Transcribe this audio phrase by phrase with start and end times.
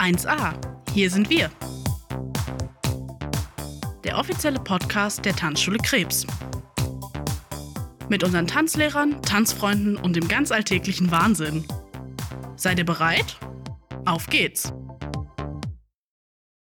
[0.00, 0.54] 1a.
[0.94, 1.50] Hier sind wir.
[4.02, 6.26] Der offizielle Podcast der Tanzschule Krebs.
[8.08, 11.66] Mit unseren Tanzlehrern, Tanzfreunden und dem ganz alltäglichen Wahnsinn.
[12.56, 13.36] Seid ihr bereit?
[14.06, 14.72] Auf geht's!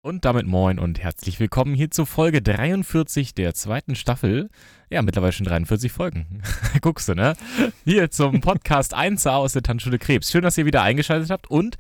[0.02, 4.50] Und damit moin und herzlich willkommen hier zu Folge 43 der zweiten Staffel.
[4.90, 6.42] Ja, mittlerweile schon 43 Folgen.
[6.82, 7.36] Guckst du, ne?
[7.84, 10.32] Hier zum Podcast 1a aus der Tanzschule Krebs.
[10.32, 11.78] Schön, dass ihr wieder eingeschaltet habt und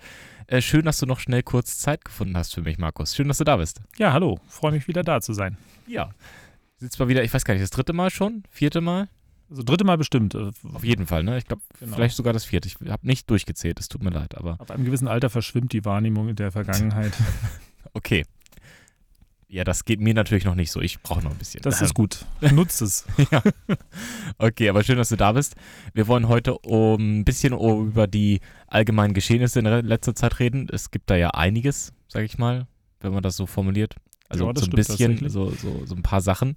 [0.47, 3.15] äh, schön, dass du noch schnell kurz Zeit gefunden hast für mich, Markus.
[3.15, 3.81] Schön, dass du da bist.
[3.97, 4.39] Ja, hallo.
[4.47, 5.57] Freue mich wieder da zu sein.
[5.87, 6.09] Ja.
[6.77, 8.43] Sitzt mal wieder, ich weiß gar nicht, das dritte Mal schon?
[8.49, 9.09] Vierte Mal?
[9.49, 10.35] Also dritte Mal bestimmt.
[10.35, 11.37] äh, Auf jeden Fall, ne?
[11.37, 11.95] Ich glaube, Genau.
[11.95, 12.67] vielleicht sogar das vierte.
[12.67, 15.85] Ich habe nicht durchgezählt, es tut mir leid, aber Ab einem gewissen Alter verschwimmt die
[15.85, 17.13] Wahrnehmung in der Vergangenheit.
[17.93, 18.25] okay.
[19.49, 20.81] Ja, das geht mir natürlich noch nicht so.
[20.81, 21.61] Ich brauche noch ein bisschen.
[21.61, 22.25] Das ist gut.
[22.51, 23.05] Nutzt es.
[23.31, 23.41] ja.
[24.37, 25.55] Okay, aber schön, dass du da bist.
[25.93, 30.67] Wir wollen heute um ein bisschen über die allgemeinen Geschehnisse in letzter Zeit reden.
[30.69, 32.67] Es gibt da ja einiges, sage ich mal,
[32.99, 33.95] wenn man das so formuliert.
[34.27, 36.55] Also Ja, so ein bisschen, so, so, so ein paar Sachen.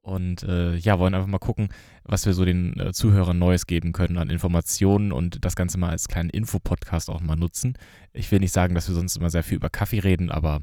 [0.00, 1.68] Und äh, ja, wollen einfach mal gucken,
[2.04, 5.90] was wir so den äh, Zuhörern Neues geben können an Informationen und das Ganze mal
[5.90, 7.76] als kleinen Infopodcast auch mal nutzen.
[8.12, 10.60] Ich will nicht sagen, dass wir sonst immer sehr viel über Kaffee reden, aber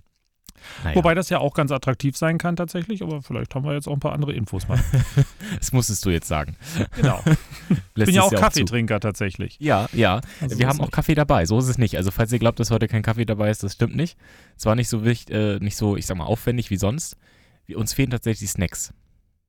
[0.83, 3.87] naja, Wobei das ja auch ganz attraktiv sein kann tatsächlich, aber vielleicht haben wir jetzt
[3.87, 4.79] auch ein paar andere Infos mal.
[5.57, 6.55] das musstest du jetzt sagen.
[6.95, 7.21] Genau.
[7.95, 8.35] Ich bin ja auch zu.
[8.35, 9.57] Kaffeetrinker tatsächlich.
[9.59, 10.21] Ja, ja.
[10.41, 10.93] Also wir haben auch nicht.
[10.93, 11.97] Kaffee dabei, so ist es nicht.
[11.97, 14.17] Also falls ihr glaubt, dass heute kein Kaffee dabei ist, das stimmt nicht.
[14.57, 17.17] Es war nicht so wichtig, äh, nicht so, ich sag mal, aufwendig wie sonst.
[17.65, 18.93] Wir, uns fehlen tatsächlich Snacks.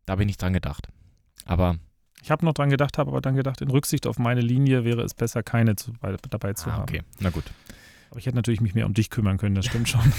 [0.06, 0.88] Da habe ich nicht dran gedacht.
[1.44, 1.78] Aber
[2.22, 5.02] Ich habe noch dran gedacht, habe aber dann gedacht, in Rücksicht auf meine Linie wäre
[5.02, 6.82] es besser, keine zu, bei, dabei zu ah, haben.
[6.82, 7.44] okay, na gut.
[8.14, 10.00] Aber ich hätte natürlich mich mehr um dich kümmern können, das stimmt schon.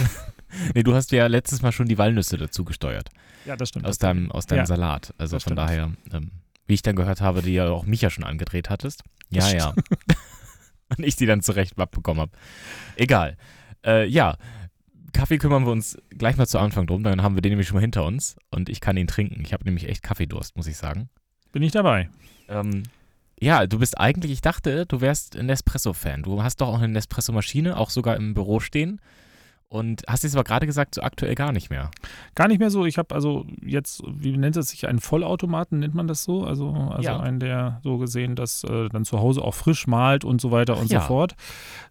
[0.74, 3.10] Nee, du hast ja letztes Mal schon die Walnüsse dazu gesteuert.
[3.46, 3.86] ja, das stimmt.
[3.86, 5.14] Aus deinem, aus deinem Ja, Salat.
[5.18, 5.58] Also von stimmt.
[5.60, 6.32] daher, ähm,
[6.68, 9.04] wie ich dann gehört habe, die ja auch Micha schon angedreht hattest.
[9.30, 9.74] Ja, ja.
[10.98, 12.32] Und ich die dann zurecht abbekommen habe.
[12.96, 13.38] Egal.
[13.86, 14.38] Äh, ja.
[15.14, 17.76] Kaffee kümmern wir uns gleich mal zu Anfang drum, dann haben wir den nämlich schon
[17.76, 19.42] mal hinter uns und ich kann ihn trinken.
[19.42, 21.10] Ich habe nämlich echt Kaffeedurst, muss ich sagen.
[21.54, 22.10] Bin ich dabei.
[22.50, 22.84] Ähm,
[23.40, 26.24] ja, du bist eigentlich, ich dachte, du wärst ein Nespresso-Fan.
[26.24, 29.02] Du hast doch auch eine Nespresso-Maschine, auch sogar im Büro stehen.
[29.68, 31.90] Und hast jetzt aber gerade gesagt, so aktuell gar nicht mehr.
[32.36, 32.86] Gar nicht mehr so.
[32.86, 36.46] Ich habe also jetzt, wie nennt es sich, einen Vollautomaten, nennt man das so?
[36.46, 37.20] Also, also Ja.
[37.20, 40.78] einen, der so gesehen, das äh, dann zu Hause auch frisch malt und so weiter
[40.78, 41.02] und ja.
[41.02, 41.36] so fort.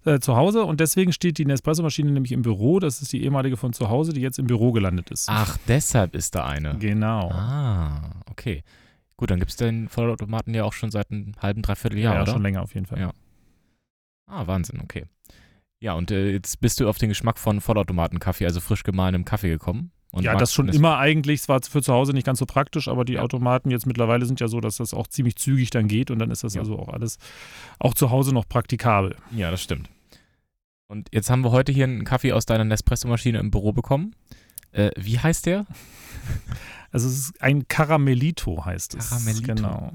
[0.05, 0.65] Äh, zu Hause.
[0.65, 2.79] Und deswegen steht die Nespresso-Maschine nämlich im Büro.
[2.79, 5.29] Das ist die ehemalige von zu Hause, die jetzt im Büro gelandet ist.
[5.29, 6.79] Ach, deshalb ist da eine.
[6.79, 7.29] Genau.
[7.33, 8.63] Ah, okay.
[9.17, 12.23] Gut, dann gibt es den Vollautomaten ja auch schon seit einem halben, dreiviertel Jahr, ja,
[12.23, 12.33] oder?
[12.33, 12.99] schon länger auf jeden Fall.
[13.01, 13.13] Ja.
[14.27, 15.05] Ah, Wahnsinn, okay.
[15.81, 19.51] Ja, und äh, jetzt bist du auf den Geschmack von Vollautomatenkaffee, also frisch gemahlenem Kaffee
[19.51, 19.93] gekommen.
[20.11, 21.41] Und ja, das schon immer eigentlich.
[21.41, 23.23] Es war für zu Hause nicht ganz so praktisch, aber die Ja.
[23.23, 26.31] Automaten jetzt mittlerweile sind ja so, dass das auch ziemlich zügig dann geht und dann
[26.31, 26.61] ist das Ja.
[26.61, 27.19] also auch alles
[27.81, 29.17] auch zu Hause noch praktikabel.
[29.33, 29.91] Ja, das stimmt.
[30.87, 34.15] Und jetzt haben wir heute hier einen Kaffee aus deiner Nespresso-Maschine im Büro bekommen.
[34.71, 35.67] Äh, wie heißt der?
[36.95, 39.11] Also es ist ein Caramellito heißt es.
[39.11, 39.53] Caramellito.
[39.53, 39.91] Genau.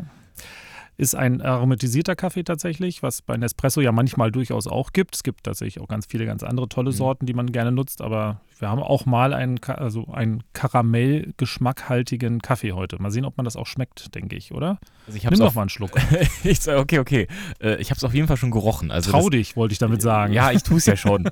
[0.98, 5.16] Ist ein aromatisierter Kaffee tatsächlich, was bei Nespresso ja manchmal durchaus auch gibt.
[5.16, 6.96] Es gibt tatsächlich auch ganz viele ganz andere tolle Mhm.
[6.96, 12.74] Sorten, die man gerne nutzt, aber wir haben auch mal einen, also einen Karamell-geschmackhaltigen Kaffee
[12.74, 13.02] heute.
[13.02, 14.78] Mal sehen, ob man das auch schmeckt, denke ich, oder?
[15.08, 15.92] Also ich Nimm doch auf, mal einen Schluck.
[16.44, 17.28] ich sag, okay, okay.
[17.62, 18.92] Äh, ich habe es auf jeden Fall schon gerochen.
[18.92, 20.34] Also Trau das, dich, wollte ich damit sagen.
[20.34, 21.30] Ja, ich tue es ja schon.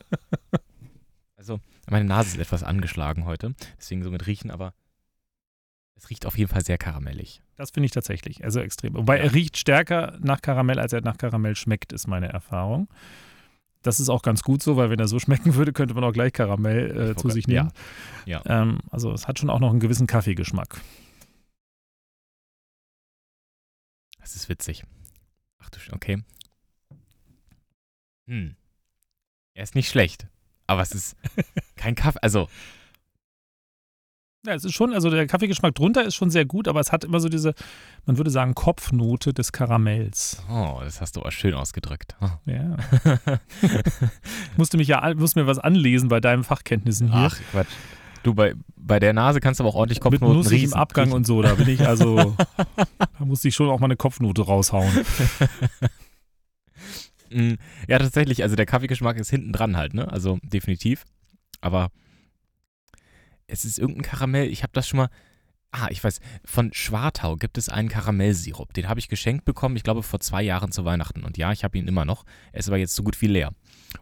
[1.35, 4.73] also, meine Nase ist etwas angeschlagen heute, deswegen so mit riechen, aber
[5.97, 7.41] es riecht auf jeden Fall sehr karamellig.
[7.55, 8.93] Das finde ich tatsächlich, also extrem.
[8.93, 9.23] Wobei Ja.
[9.23, 12.87] er riecht stärker nach Karamell, als er nach Karamell schmeckt, ist meine Erfahrung.
[13.81, 16.11] Das ist auch ganz gut so, weil wenn er so schmecken würde, könnte man auch
[16.13, 17.63] gleich Karamell äh, zu sich ja.
[17.63, 17.73] nehmen.
[18.25, 18.41] Ja.
[18.45, 20.79] Ähm, also es hat schon auch noch einen gewissen Kaffeegeschmack.
[24.19, 24.83] Das ist witzig.
[25.59, 26.23] Ach du, Sch- okay.
[28.27, 28.55] Hm.
[29.53, 30.27] Er ist nicht schlecht,
[30.67, 31.15] aber es ist
[31.75, 32.19] kein Kaffee.
[32.21, 32.49] Also,
[34.47, 37.03] Ja, es ist schon, also der Kaffeegeschmack drunter ist schon sehr gut, aber es hat
[37.03, 37.53] immer so diese,
[38.05, 40.41] man würde sagen, Kopfnote des Karamells.
[40.49, 42.15] oh, das hast du aber schön ausgedrückt.
[42.21, 42.29] Oh.
[42.45, 42.77] Ja.
[43.61, 47.29] Ich musste mich ja, musste mir was anlesen bei deinen Fachkenntnissen hier.
[47.31, 47.67] Ach, Quatsch.
[48.23, 50.73] Du, bei, bei der Nase kannst du aber auch ordentlich Mit Kopfnoten nussig im riechen.
[50.79, 51.15] Abgang riechen.
[51.17, 52.35] und so, da bin ich also,
[52.97, 54.91] da musste ich schon auch mal eine Kopfnote raushauen.
[57.29, 57.55] Mm,
[57.89, 58.41] Ja, tatsächlich.
[58.43, 60.09] Also der Kaffeegeschmack ist hinten dran halt, ne?
[60.09, 61.03] Also definitiv.
[61.59, 61.89] Aber
[63.47, 64.49] es ist irgendein Karamell.
[64.49, 65.09] Ich habe das schon mal.
[65.71, 66.19] Ah, ich weiß.
[66.45, 68.73] Von Schwartau gibt es einen Karamellsirup.
[68.73, 71.23] Den habe ich geschenkt bekommen, ich glaube, vor zwei Jahren zu Weihnachten.
[71.23, 72.23] Und ja, ich habe ihn immer noch.
[72.53, 73.51] Er ist aber jetzt so gut wie leer.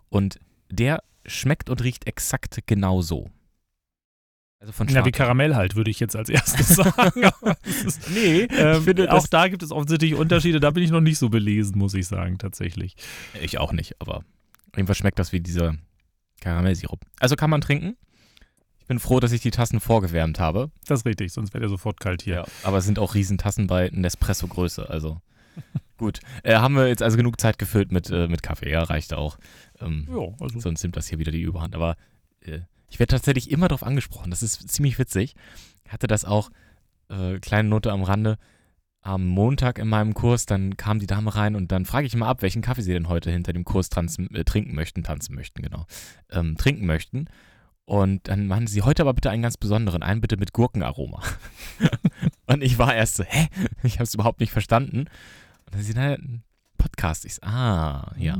[0.09, 0.39] Und
[0.69, 3.29] der schmeckt und riecht exakt genau so.
[4.59, 5.17] Also von Ja, wie Schwartau.
[5.17, 7.23] Karamell halt, würde ich jetzt als erstes sagen.
[7.63, 10.59] Ist, nee, ähm, finde, auch da gibt es offensichtlich Unterschiede.
[10.59, 12.95] Da bin ich noch nicht so belesen, muss ich sagen, tatsächlich.
[13.41, 14.23] ich auch nicht, aber
[14.85, 15.75] Fall schmeckt das wie dieser
[16.41, 17.01] Karamellsirup.
[17.19, 17.95] Also kann man trinken.
[18.85, 20.69] Ich bin froh, dass ich die Tassen vorgewärmt habe.
[20.85, 22.35] Das ist richtig, sonst wäre der sofort kalt hier.
[22.35, 24.87] Ja, aber es sind auch Riesentassen bei Nespresso-Größe.
[24.87, 25.19] Also
[25.97, 26.19] gut.
[26.43, 28.69] Äh, haben wir jetzt also genug Zeit gefüllt mit, äh, mit Kaffee.
[28.69, 29.39] Ja, reicht auch.
[29.81, 31.73] Ähm, Ja, also Sonst nimmt das hier wieder die Überhand.
[31.73, 31.95] Aber
[32.41, 34.29] äh, ich werde tatsächlich immer darauf angesprochen.
[34.29, 35.33] Das ist ziemlich witzig.
[35.83, 36.51] Ich hatte das auch,
[37.09, 38.37] äh, kleine Note am Rande,
[39.01, 42.27] am Montag in meinem Kurs, dann kam die Dame rein und dann frage ich mal
[42.27, 45.63] ab, welchen Kaffee sie denn heute hinter dem Kurs tanzen, äh, trinken möchten, tanzen möchten,
[45.63, 45.87] genau,
[46.29, 47.25] ähm, trinken möchten.
[47.85, 51.21] Und dann meinen sie heute aber bitte einen ganz besonderen, einen bitte mit Gurkenaroma.
[52.47, 53.47] und ich war erst so, hä?
[53.83, 55.01] Ich habe es überhaupt nicht verstanden.
[55.65, 56.43] Und dann sie, naja, ein
[56.77, 57.25] Podcast.
[57.25, 58.37] Ich so, ah, ja.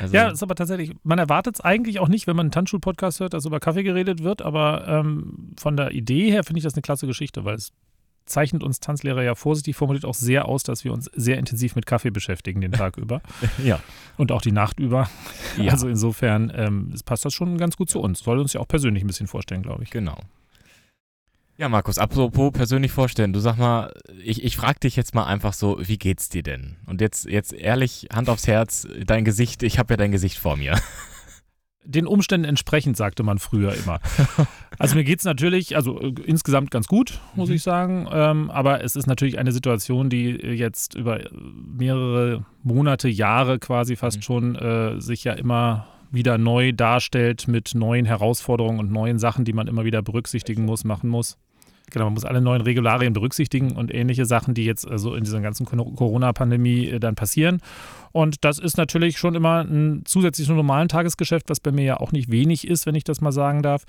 [0.00, 3.20] Also, Ja, ist aber tatsächlich, man erwartet es eigentlich auch nicht, wenn man einen Tanzschul-Podcast
[3.20, 6.74] hört, dass über Kaffee geredet wird, aber ähm, von der Idee her finde ich das
[6.74, 7.72] eine klasse Geschichte, weil es
[8.26, 11.84] zeichnet uns Tanzlehrer ja vorsichtig formuliert auch sehr aus, dass wir uns sehr intensiv mit
[11.86, 13.20] Kaffee beschäftigen den Tag über
[13.62, 13.80] ja.
[14.16, 15.10] und auch die Nacht über.
[15.64, 15.72] Ja.
[15.72, 18.20] Also insofern ähm, es passt das schon ganz gut zu uns.
[18.20, 19.90] Soll uns ja auch persönlich ein bisschen vorstellen, glaube ich.
[19.90, 20.18] Genau.
[21.60, 23.92] Ja, Markus, apropos persönlich vorstellen, du sag mal,
[24.24, 26.76] ich, ich frage dich jetzt mal einfach so, wie geht's dir denn?
[26.86, 30.56] Und jetzt, jetzt ehrlich, Hand aufs Herz, dein Gesicht, ich habe ja dein Gesicht vor
[30.56, 30.80] mir.
[31.84, 34.00] Den Umständen entsprechend, sagte man früher immer.
[34.78, 37.54] Also mir geht es natürlich, also äh, insgesamt ganz gut, muss Mhm.
[37.54, 38.06] ich sagen.
[38.12, 41.28] Ähm, aber es ist natürlich eine Situation, die äh, jetzt über äh,
[41.78, 44.22] mehrere Monate, Jahre quasi fast Mhm.
[44.22, 49.52] schon äh, sich ja immer wieder neu darstellt mit neuen Herausforderungen und neuen Sachen, die
[49.52, 51.38] man immer wieder berücksichtigen muss, machen muss.
[51.92, 55.40] Genau, man muss alle neuen Regularien berücksichtigen und ähnliche Sachen, die jetzt also in dieser
[55.40, 57.60] ganzen Cor- Corona-Pandemie dann passieren.
[58.12, 61.96] Und das ist natürlich schon immer ein zusätzlich zum normalen Tagesgeschäft, was bei mir ja
[61.98, 63.84] auch nicht wenig ist, wenn ich das mal sagen darf.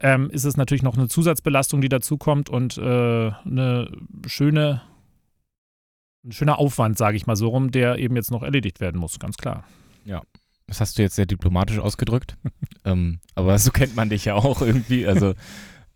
[0.00, 3.90] Ähm, ist es natürlich noch eine Zusatzbelastung, die dazukommt und äh, eine
[4.26, 4.82] schöne,
[6.24, 9.18] ein schöner Aufwand, sage ich mal so rum, der eben jetzt noch erledigt werden muss,
[9.18, 9.64] ganz klar.
[10.66, 12.36] Das hast du jetzt sehr diplomatisch ausgedrückt.
[12.84, 15.06] ähm, aber so kennt man dich ja auch irgendwie.
[15.06, 15.34] Also,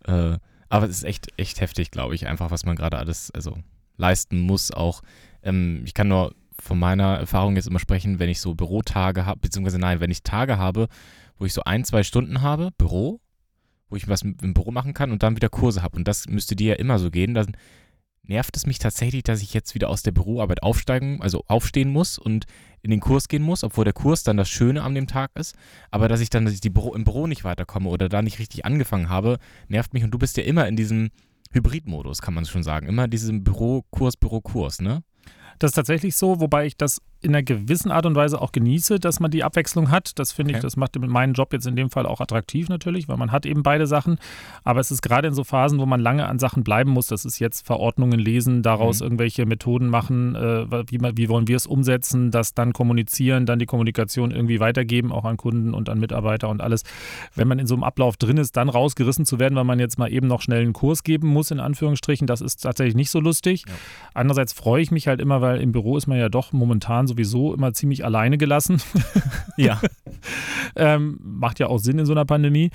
[0.05, 0.38] äh,
[0.69, 3.56] aber es ist echt, echt heftig, glaube ich, einfach, was man gerade alles also,
[3.96, 4.73] leisten muss.
[4.73, 5.02] Auch,
[5.43, 6.34] ähm, ich kann nur
[6.66, 10.22] von meiner Erfahrung jetzt immer sprechen, wenn ich so Bürotage habe, beziehungsweise nein, wenn ich
[10.22, 10.88] Tage habe,
[11.38, 13.20] wo ich so ein, zwei Stunden habe, Büro,
[13.88, 15.96] wo ich was im Büro machen kann und dann wieder Kurse habe.
[15.96, 17.34] Und das müsste dir ja immer so gehen.
[17.34, 17.56] Dann
[18.22, 22.18] nervt es mich tatsächlich, dass ich jetzt wieder aus der Büroarbeit aufsteigen, also aufstehen muss
[22.18, 22.46] und
[22.82, 25.54] in den Kurs gehen muss, obwohl der Kurs dann das Schöne an dem Tag ist.
[25.90, 28.38] Aber dass ich dann dass ich die Büro, im Büro nicht weiterkomme oder da nicht
[28.38, 30.04] richtig angefangen habe, nervt mich.
[30.04, 31.10] Und du bist ja immer in diesem
[31.52, 32.86] Hybridmodus, kann man schon sagen.
[32.86, 35.02] Immer diesem Bürokurs, Bürokurs, ne?
[35.58, 39.00] Das ist tatsächlich so, wobei ich das in einer gewissen Art und Weise auch genieße,
[39.00, 40.18] dass man die Abwechslung hat.
[40.18, 40.62] Das finde ich, Okay.
[40.66, 43.62] das macht meinen Job jetzt in dem Fall auch attraktiv natürlich, weil man hat eben
[43.62, 44.18] beide Sachen.
[44.64, 47.06] Aber es ist gerade in so Phasen, wo man lange an Sachen bleiben muss.
[47.08, 49.06] Das ist jetzt Verordnungen lesen, daraus Mhm.
[49.06, 53.66] irgendwelche Methoden machen, äh, wie, wie wollen wir es umsetzen, das dann kommunizieren, dann die
[53.66, 56.82] Kommunikation irgendwie weitergeben, auch an Kunden und an Mitarbeiter und alles.
[57.34, 59.98] Wenn man in so einem Ablauf drin ist, dann rausgerissen zu werden, weil man jetzt
[59.98, 63.20] mal eben noch schnell einen Kurs geben muss, in Anführungsstrichen, das ist tatsächlich nicht so
[63.20, 63.64] lustig.
[63.66, 63.74] Ja.
[64.14, 67.54] Andererseits freue ich mich halt immer, weil im Büro ist man ja doch momentan sowieso
[67.54, 68.80] immer ziemlich alleine gelassen.
[69.58, 69.80] Ja.
[70.76, 72.70] ähm, macht ja auch Sinn in so einer Pandemie.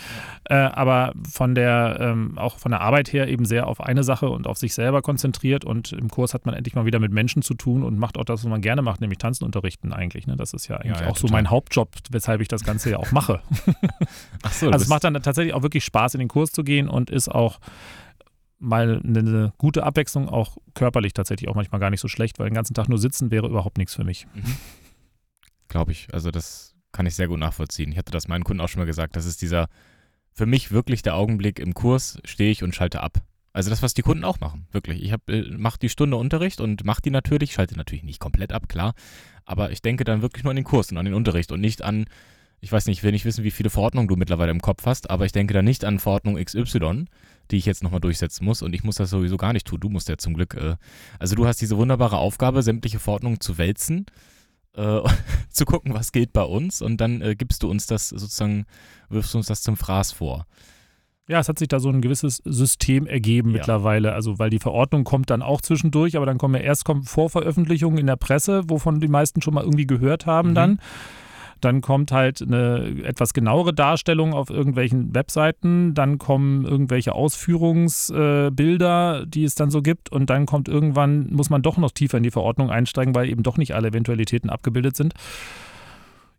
[0.46, 4.30] Äh, aber von der, ähm, auch von der Arbeit her eben sehr auf eine Sache
[4.30, 5.64] und auf sich selber konzentriert.
[5.64, 8.26] Und im Kurs hat man endlich mal wieder mit Menschen zu tun und macht auch
[8.26, 10.26] das, was man gerne macht, nämlich Tanzen unterrichten eigentlich.
[10.26, 10.36] Ne?
[10.38, 11.44] Das ist ja eigentlich ja, auch so total.
[11.44, 13.42] mein Hauptjob, weshalb ich das Ganze ja auch mache.
[14.42, 16.90] Ach so, Also es macht dann tatsächlich auch wirklich Spaß, in den Kurs zu gehen
[16.90, 17.60] und ist auch
[18.62, 22.54] mal eine, gute Abwechslung, auch körperlich tatsächlich auch manchmal gar nicht so schlecht, weil den
[22.54, 24.28] ganzen Tag nur sitzen wäre überhaupt nichts für mich.
[24.34, 24.56] Mhm.
[25.68, 26.08] Glaube ich.
[26.14, 27.92] Also das kann ich sehr gut nachvollziehen.
[27.92, 29.16] Ich hatte das meinen Kunden auch schon mal gesagt.
[29.16, 29.68] Das ist dieser,
[30.32, 33.22] für mich wirklich der Augenblick im Kurs, stehe ich und schalte ab.
[33.54, 35.04] Also das, was die Kunden auch machen, wirklich.
[35.04, 38.70] Ich äh, mache die Stunde Unterricht und mache die natürlich, schalte natürlich nicht komplett ab,
[38.70, 38.94] klar.
[39.44, 41.82] Aber ich denke dann wirklich nur an den Kurs und an den Unterricht und nicht
[41.82, 42.06] an,
[42.62, 45.10] ich weiß nicht, ich will nicht wissen, wie viele Verordnungen du mittlerweile im Kopf hast,
[45.10, 47.06] aber ich denke da nicht an Verordnung XY,
[47.52, 49.80] die ich jetzt nochmal durchsetzen muss und ich muss das sowieso gar nicht tun.
[49.80, 50.76] Du musst ja zum Glück, äh,
[51.20, 54.06] also du hast diese wunderbare Aufgabe, sämtliche Verordnungen zu wälzen
[54.74, 55.00] äh,
[55.50, 58.66] zu gucken, was geht bei uns und dann äh, gibst du uns das sozusagen,
[59.10, 60.46] wirfst du uns das zum Fraß vor.
[61.28, 63.58] Ja, es hat sich da so ein gewisses System ergeben Ja.
[63.58, 64.14] mittlerweile.
[64.14, 68.00] Also, weil die Verordnung kommt dann auch zwischendurch, aber dann kommen ja erst kommen Vorveröffentlichungen
[68.00, 70.56] in der Presse, wovon die meisten schon mal irgendwie gehört haben Mhm.
[70.56, 70.80] dann.
[71.62, 75.94] Dann kommt halt eine etwas genauere Darstellung auf irgendwelchen Webseiten.
[75.94, 80.12] Dann kommen irgendwelche Ausführungsbilder, äh, die es dann so gibt.
[80.12, 83.44] Und dann kommt irgendwann, muss man doch noch tiefer in die Verordnung einsteigen, weil eben
[83.44, 85.14] doch nicht alle Eventualitäten abgebildet sind.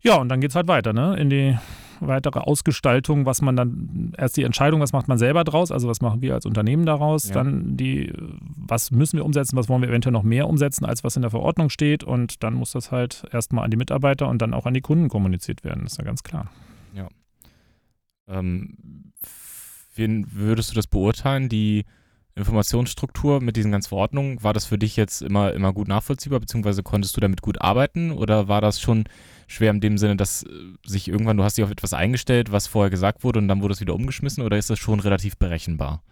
[0.02, 1.17] Ja, und dann geht es halt weiter, ne?
[1.17, 1.57] In die
[2.06, 6.00] weitere Ausgestaltung, was man dann, erst die Entscheidung, was macht man selber draus, also was
[6.00, 7.35] machen wir als Unternehmen daraus, Ja.
[7.35, 8.12] dann die,
[8.56, 11.30] was müssen wir umsetzen, was wollen wir eventuell noch mehr umsetzen, als was in der
[11.30, 14.75] Verordnung steht und dann muss das halt erstmal an die Mitarbeiter und dann auch an
[14.75, 16.50] die Kunden kommuniziert werden, ist ja ganz klar.
[18.28, 19.12] Ähm,
[19.94, 21.85] wie würdest du das beurteilen, die
[22.34, 24.42] Informationsstruktur mit diesen ganzen Verordnungen?
[24.42, 28.10] War das für dich jetzt immer, immer gut nachvollziehbar, beziehungsweise konntest du damit gut arbeiten
[28.10, 29.04] oder war das schon
[29.46, 30.48] schwer in dem Sinne, dass äh,
[30.86, 33.74] sich irgendwann, du hast dich auf etwas eingestellt, was vorher gesagt wurde und dann wurde
[33.74, 36.02] es wieder umgeschmissen oder ist das schon relativ berechenbar?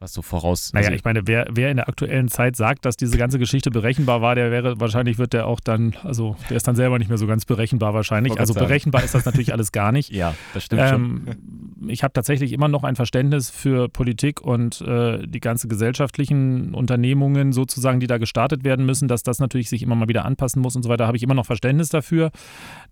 [0.00, 0.72] Was so voraus.
[0.72, 3.70] Naja, also ich meine, wer, wer in der aktuellen Zeit sagt, dass diese ganze Geschichte
[3.70, 7.08] berechenbar war, der wäre, wahrscheinlich wird der auch dann, also der ist dann selber nicht
[7.08, 8.40] mehr so ganz berechenbar wahrscheinlich.
[8.40, 10.10] Also berechenbar ist das natürlich alles gar nicht.
[10.20, 11.88] Ja, das stimmt ähm, schon.
[11.88, 17.52] Ich habe tatsächlich immer noch ein Verständnis für Politik und äh, die ganze gesellschaftlichen Unternehmungen
[17.52, 20.76] sozusagen, die da gestartet werden müssen, dass das natürlich sich immer mal wieder anpassen muss
[20.76, 22.32] und so weiter, habe ich immer noch Verständnis dafür.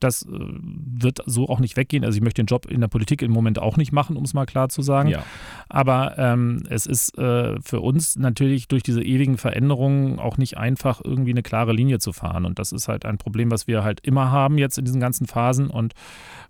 [0.01, 2.05] Das äh, wird so auch nicht weggehen.
[2.05, 4.33] Also ich möchte den Job in der Politik im Moment auch nicht machen, um es
[4.33, 5.11] mal klar zu sagen.
[5.11, 5.25] Ja.
[5.69, 10.59] Aber ähm, es ist ist äh, für uns natürlich durch diese ewigen Veränderungen auch nicht
[10.59, 12.45] einfach, irgendwie eine klare Linie zu fahren.
[12.45, 15.27] Und das ist halt ein Problem, was wir halt immer haben jetzt in diesen ganzen
[15.27, 15.95] Phasen und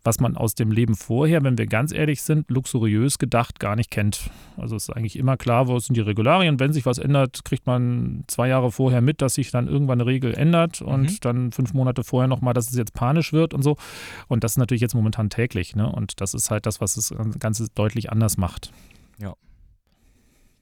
[0.04, 3.90] was man aus dem Leben vorher, wenn wir ganz ehrlich sind, luxuriös gedacht gar nicht
[3.90, 4.30] kennt.
[4.56, 6.58] Also es ist eigentlich immer klar, wo sind die Regularien.
[6.60, 10.06] Wenn sich was ändert, kriegt man zwei Jahre vorher mit, dass sich dann irgendwann eine
[10.06, 11.16] Regel ändert und mhm.
[11.20, 13.76] dann fünf Monate vorher nochmal, dass es jetzt panisch wird und so.
[14.28, 15.76] Und das ist natürlich jetzt momentan täglich.
[15.76, 15.90] Ne?
[15.90, 18.72] Und das ist halt das, was das Ganze deutlich anders macht.
[19.20, 19.34] Ja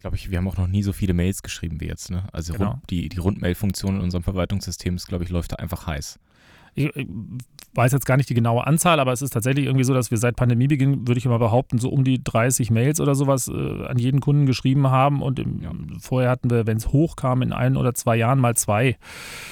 [0.06, 2.12] glaube ich, wir haben auch noch nie so viele Mails geschrieben wie jetzt.
[2.12, 2.22] Ne?
[2.32, 2.70] Also genau.
[2.70, 6.20] rund, die, die Rundmail-Funktion in unserem Verwaltungssystem ist, glaube ich, läuft da einfach heiß.
[6.76, 7.08] Ich, ich,
[7.74, 10.18] weiß jetzt gar nicht die genaue Anzahl, aber es ist tatsächlich irgendwie so, dass wir
[10.18, 13.98] seit Pandemiebeginn, würde ich mal behaupten, so um die 30 Mails oder sowas äh, an
[13.98, 15.22] jeden Kunden geschrieben haben.
[15.22, 15.72] Und im, ja.
[16.00, 18.96] vorher hatten wir, wenn es hochkam, in ein oder zwei Jahren mal zwei.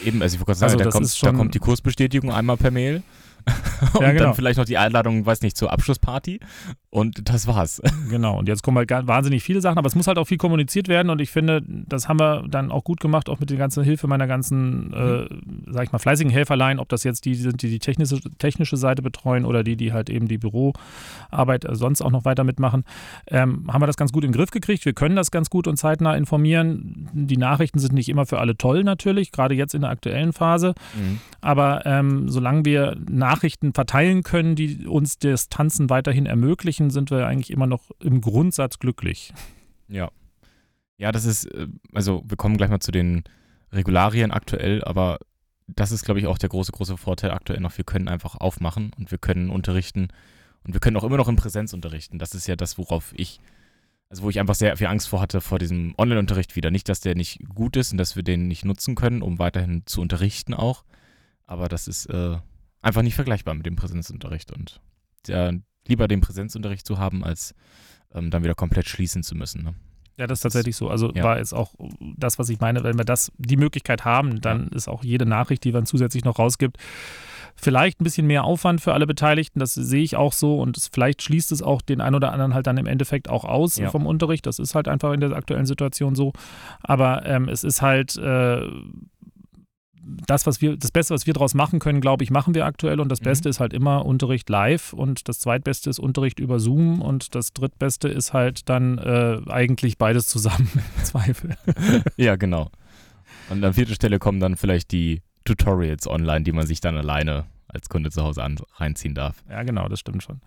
[0.04, 2.70] Eben, also ich wollte gerade sagen, also da, kommt, da kommt die Kursbestätigung einmal per
[2.70, 3.02] Mail.
[3.94, 4.24] und ja, genau.
[4.26, 6.40] dann vielleicht noch die Einladung, weiß nicht, zur Abschlussparty.
[6.94, 7.82] Und das war's.
[8.10, 8.38] Genau.
[8.38, 11.08] Und jetzt kommen halt wahnsinnig viele Sachen, aber es muss halt auch viel kommuniziert werden.
[11.08, 14.06] Und ich finde, das haben wir dann auch gut gemacht, auch mit der ganzen Hilfe
[14.06, 14.94] meiner ganzen, mhm.
[14.94, 18.76] äh, sag ich mal, fleißigen Helferlein, ob das jetzt die sind, die die technische, technische
[18.76, 22.84] Seite betreuen oder die, die halt eben die Büroarbeit äh, sonst auch noch weiter mitmachen,
[23.26, 24.84] ähm, haben wir das ganz gut in den Griff gekriegt.
[24.84, 27.08] Wir können das ganz gut und zeitnah informieren.
[27.14, 30.74] Die Nachrichten sind nicht immer für alle toll natürlich, gerade jetzt in der aktuellen Phase.
[30.94, 31.20] Mhm.
[31.40, 37.10] Aber ähm, solange wir nach Nachrichten verteilen können, die uns das Tanzen weiterhin ermöglichen, sind
[37.10, 39.32] wir eigentlich immer noch im Grundsatz glücklich.
[39.88, 40.10] Ja.
[40.96, 43.24] Ja, das ist, äh, also wir kommen gleich mal zu den
[43.72, 45.18] Regularien aktuell, aber
[45.66, 47.76] das ist, glaube ich, auch der große, große Vorteil aktuell noch.
[47.76, 50.08] Wir können einfach aufmachen und wir können unterrichten
[50.62, 52.18] und wir können auch immer noch in Präsenz unterrichten.
[52.18, 53.40] Das ist ja das, worauf ich,
[54.08, 56.70] also wo ich einfach sehr viel Angst vor hatte, vor diesem Online-Unterricht wieder.
[56.70, 59.82] Nicht, dass der nicht gut ist und dass wir den nicht nutzen können, um weiterhin
[59.86, 60.84] zu unterrichten auch,
[61.46, 62.38] aber das ist, äh,
[62.84, 64.80] einfach nicht vergleichbar mit dem Präsenzunterricht und
[65.26, 65.52] ja,
[65.86, 67.54] lieber den Präsenzunterricht zu haben, als
[68.14, 69.62] ähm, dann wieder komplett schließen zu müssen.
[69.62, 69.74] Ne?
[70.16, 70.88] Ja, das ist tatsächlich so.
[70.88, 71.24] Also ja.
[71.24, 71.74] war jetzt auch
[72.16, 74.76] das, was ich meine, wenn wir das, die Möglichkeit haben, dann ja.
[74.76, 76.78] ist auch jede Nachricht, die man zusätzlich noch rausgibt,
[77.56, 79.58] vielleicht ein bisschen mehr Aufwand für alle Beteiligten.
[79.58, 82.54] Das sehe ich auch so und es, vielleicht schließt es auch den einen oder anderen
[82.54, 83.90] halt dann im Endeffekt auch aus ja.
[83.90, 84.46] vom Unterricht.
[84.46, 86.32] Das ist halt einfach in der aktuellen Situation so.
[86.82, 88.68] Aber ähm, es ist halt äh,
[90.04, 93.00] das, was wir, das Beste, was wir daraus machen können, glaube ich, machen wir aktuell.
[93.00, 93.24] Und das mhm.
[93.24, 97.52] Beste ist halt immer Unterricht live und das Zweitbeste ist Unterricht über Zoom und das
[97.52, 101.56] Drittbeste ist halt dann äh, eigentlich beides zusammen im Zweifel.
[102.16, 102.70] ja, genau.
[103.50, 107.44] Und an vierter Stelle kommen dann vielleicht die Tutorials online, die man sich dann alleine
[107.68, 109.42] als Kunde zu Hause an, reinziehen darf.
[109.50, 110.40] Ja, genau, das stimmt schon.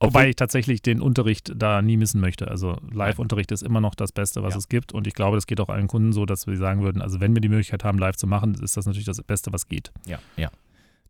[0.00, 2.48] Wobei ich tatsächlich den Unterricht da nie missen möchte.
[2.48, 4.58] Also Live-Unterricht ist immer noch das Beste, was ja.
[4.58, 4.92] es gibt.
[4.92, 7.34] Und ich glaube, das geht auch allen Kunden so, dass wir sagen würden, also wenn
[7.34, 9.90] wir die Möglichkeit haben, live zu machen, ist das natürlich das Beste, was geht.
[10.06, 10.50] Ja, ja.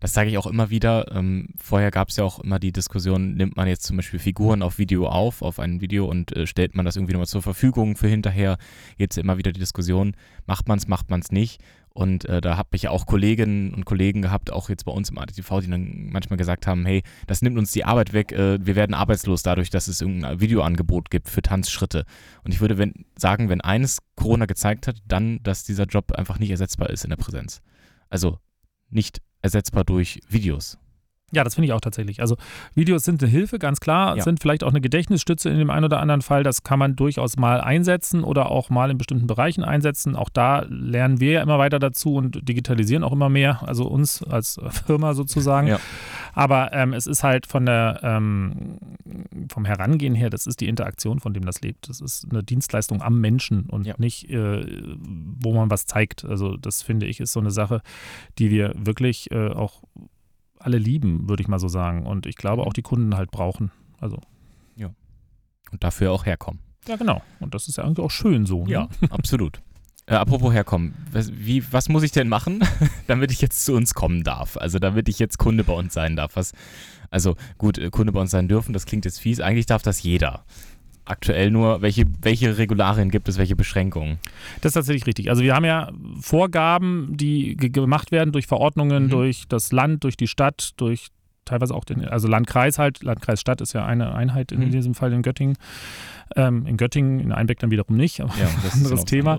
[0.01, 1.13] Das sage ich auch immer wieder.
[1.13, 4.63] Ähm, vorher gab es ja auch immer die Diskussion, nimmt man jetzt zum Beispiel Figuren
[4.63, 7.97] auf Video auf, auf ein Video und äh, stellt man das irgendwie nochmal zur Verfügung
[7.97, 8.59] für hinterher.
[8.97, 10.15] Jetzt immer wieder die Diskussion,
[10.47, 11.61] macht man es, macht man es nicht.
[11.99, 15.11] Und äh, da habe ich ja auch Kolleginnen und Kollegen gehabt, auch jetzt bei uns
[15.11, 18.65] im ADTV, die dann manchmal gesagt haben, hey, das nimmt uns die Arbeit weg, äh,
[18.65, 22.05] wir werden arbeitslos dadurch, dass es irgendein Videoangebot gibt für Tanzschritte.
[22.45, 26.39] Und ich würde wenn, sagen, wenn eines Corona gezeigt hat, dann, dass dieser Job einfach
[26.39, 27.63] nicht ersetzbar ist in der Präsenz.
[28.09, 28.39] Also
[28.91, 30.79] nicht ersetzbar durch Videos.
[31.31, 32.21] Ja, das finde ich auch tatsächlich.
[32.23, 32.37] Also
[32.75, 34.23] Videos sind eine Hilfe, ganz klar, ja.
[34.23, 36.43] sind vielleicht auch eine Gedächtnisstütze in dem einen oder anderen Fall.
[36.43, 40.17] Das kann man durchaus mal einsetzen oder auch mal in bestimmten Bereichen einsetzen.
[40.17, 44.23] Auch da lernen wir ja immer weiter dazu und digitalisieren auch immer mehr, also uns
[44.23, 45.69] als Firma sozusagen.
[45.69, 45.81] Ja.
[46.33, 48.79] Aber ähm, es ist halt von der ähm,
[49.51, 51.91] vom Herangehen her, das ist die Interaktion, von dem das lebt.
[51.91, 53.95] Das ist eine Dienstleistung am Menschen und ja.
[53.99, 54.65] nicht, äh,
[54.97, 56.25] wo man was zeigt.
[56.25, 57.83] Also das finde ich ist so eine Sache,
[58.39, 59.83] die wir wirklich äh, auch
[60.61, 62.07] alle lieben, würde ich mal so sagen.
[62.07, 63.71] Und ich glaube auch die Kunden halt brauchen.
[64.01, 64.19] Also.
[64.77, 64.91] Ja.
[65.71, 66.61] Und dafür auch herkommen.
[66.87, 67.23] Ja, genau.
[67.41, 68.65] Und das ist ja irgendwie auch schön so.
[68.65, 68.73] Ne?
[68.73, 69.61] Ja, absolut.
[70.07, 72.61] Äh, apropos herkommen, was, wie, was muss ich denn machen,
[73.07, 74.57] damit ich jetzt zu uns kommen darf?
[74.57, 76.37] Also damit ich jetzt Kunde bei uns sein darf.
[76.37, 76.53] Was,
[77.11, 79.41] also gut, äh, Kunde bei uns sein dürfen, das klingt jetzt fies.
[79.41, 80.45] Eigentlich darf das jeder.
[81.09, 84.19] Aktuell nur, welche, welche Regularien gibt es, welche Beschränkungen?
[84.61, 85.31] Das ist tatsächlich richtig.
[85.31, 89.09] Also wir haben ja Vorgaben, die gemacht werden durch Verordnungen, mhm.
[89.09, 91.09] durch das Land, durch die Stadt, durch
[91.49, 94.71] teilweise auch den, also Landkreis halt, Landkreis Stadt ist ja eine Einheit in mhm.
[94.71, 95.57] diesem Fall in Göttingen.
[96.37, 99.39] Ähm, in Göttingen, in Einbeck dann wiederum nicht, aber ja, das ein anderes Thema.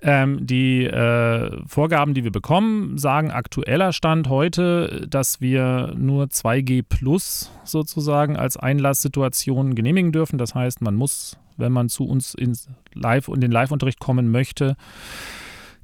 [0.00, 6.84] Ähm, die äh, Vorgaben, die wir bekommen, sagen aktueller Stand heute, dass wir nur 2G
[6.88, 10.38] plus sozusagen als Einlasssituation genehmigen dürfen.
[10.38, 14.76] Das heißt, man muss, wenn man zu uns ins Live und den Live-Unterricht kommen möchte,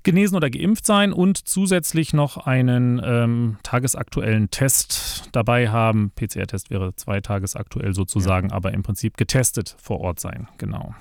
[0.08, 6.12] genesen oder geimpft sein und zusätzlich noch einen ähm, tagesaktuellen Test dabei haben.
[6.16, 8.54] PCR-Test wäre zwei tagesaktuell sozusagen, ja.
[8.54, 10.48] aber im Prinzip getestet vor Ort sein.
[10.56, 10.94] Genau.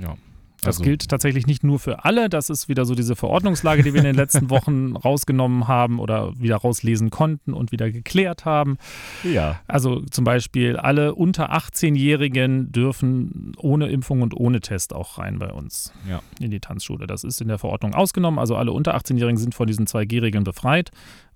[0.00, 0.16] Ja.
[0.64, 2.28] Das also, gilt tatsächlich nicht nur für alle.
[2.28, 6.38] Das ist wieder so diese Verordnungslage, die wir in den letzten Wochen rausgenommen haben oder
[6.38, 8.78] wieder rauslesen konnten und wieder geklärt haben.
[9.22, 9.60] Ja.
[9.66, 15.52] Also zum Beispiel alle unter 18-Jährigen dürfen ohne Impfung und ohne Test auch rein bei
[15.52, 16.20] uns ja.
[16.40, 17.06] in die Tanzschule.
[17.06, 18.38] Das ist in der Verordnung ausgenommen.
[18.38, 20.90] Also alle unter 18-Jährigen sind von diesen 2G-Regeln befreit.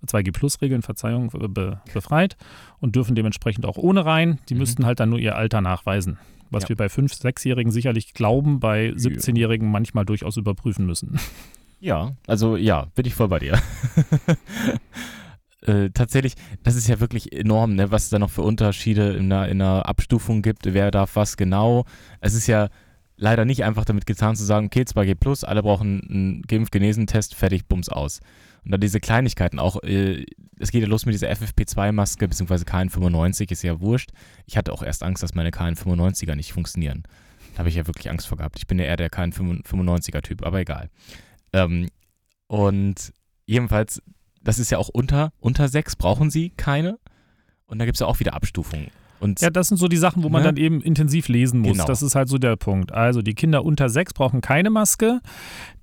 [0.07, 2.37] 2G-Plus-Regeln, Verzeihung, be befreit
[2.79, 4.39] und dürfen dementsprechend auch ohne rein.
[4.49, 4.61] Die mhm.
[4.61, 6.19] müssten halt dann nur ihr Alter nachweisen
[6.51, 6.71] was ja.
[6.71, 11.19] wir bei 5-, 6-Jährigen sicherlich glauben, bei 17-Jährigen manchmal durchaus überprüfen müssen.
[11.81, 13.57] Ja, also ja, bin ich voll bei dir.
[15.63, 19.31] äh, tatsächlich, das ist ja wirklich enorm, ne, was es da noch für Unterschiede in
[19.31, 21.85] einer, in einer Abstufung gibt, wer darf was genau.
[22.21, 22.69] Es ist ja
[23.17, 27.67] leider nicht einfach damit getan zu sagen, okay, 2G plus, alle brauchen einen Geimpf-Genesen-Test, fertig,
[27.67, 28.21] bums aus.
[28.69, 30.27] Und dann diese Kleinigkeiten, auch, äh,
[30.59, 34.11] es geht ja los mit dieser FFP2-Maske, beziehungsweise KN95, ist ja wurscht.
[34.45, 37.05] Ich hatte auch erst Angst, dass meine KN95er nicht funktionieren.
[37.55, 38.59] Da habe ich ja wirklich Angst vor gehabt.
[38.59, 40.91] Ich bin ja eher der KN95er-Typ, aber egal.
[41.55, 41.89] Ähm,
[42.47, 43.15] und
[43.47, 44.03] jedenfalls,
[44.43, 46.99] das ist ja auch unter, unter 6 brauchen sie keine.
[47.69, 48.89] Und da gibt es ja auch wieder Abstufungen.
[49.21, 50.49] Und ja, das sind so die Sachen, wo man ne?
[50.49, 51.73] dann eben intensiv lesen muss.
[51.73, 51.87] Genau.
[51.87, 52.93] Das ist halt so der Punkt.
[52.93, 55.21] Also die Kinder unter 6 brauchen keine Maske.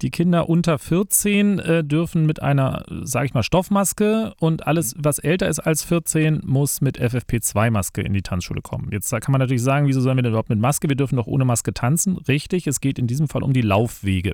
[0.01, 5.19] Die Kinder unter 14 äh, dürfen mit einer, sage ich mal, Stoffmaske und alles, was
[5.19, 8.89] älter ist als 14, muss mit FFP2-Maske in die Tanzschule kommen.
[8.91, 10.89] Jetzt kann man natürlich sagen, wieso sollen wir denn überhaupt mit Maske?
[10.89, 12.17] Wir dürfen doch ohne Maske tanzen.
[12.17, 14.33] Richtig, es geht in diesem Fall um die Laufwege.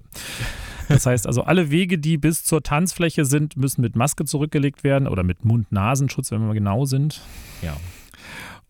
[0.88, 5.08] Das heißt also, alle Wege, die bis zur Tanzfläche sind, müssen mit Maske zurückgelegt werden
[5.08, 7.22] oder mit Mund-Nasenschutz, wenn wir mal genau sind.
[7.62, 7.78] Ja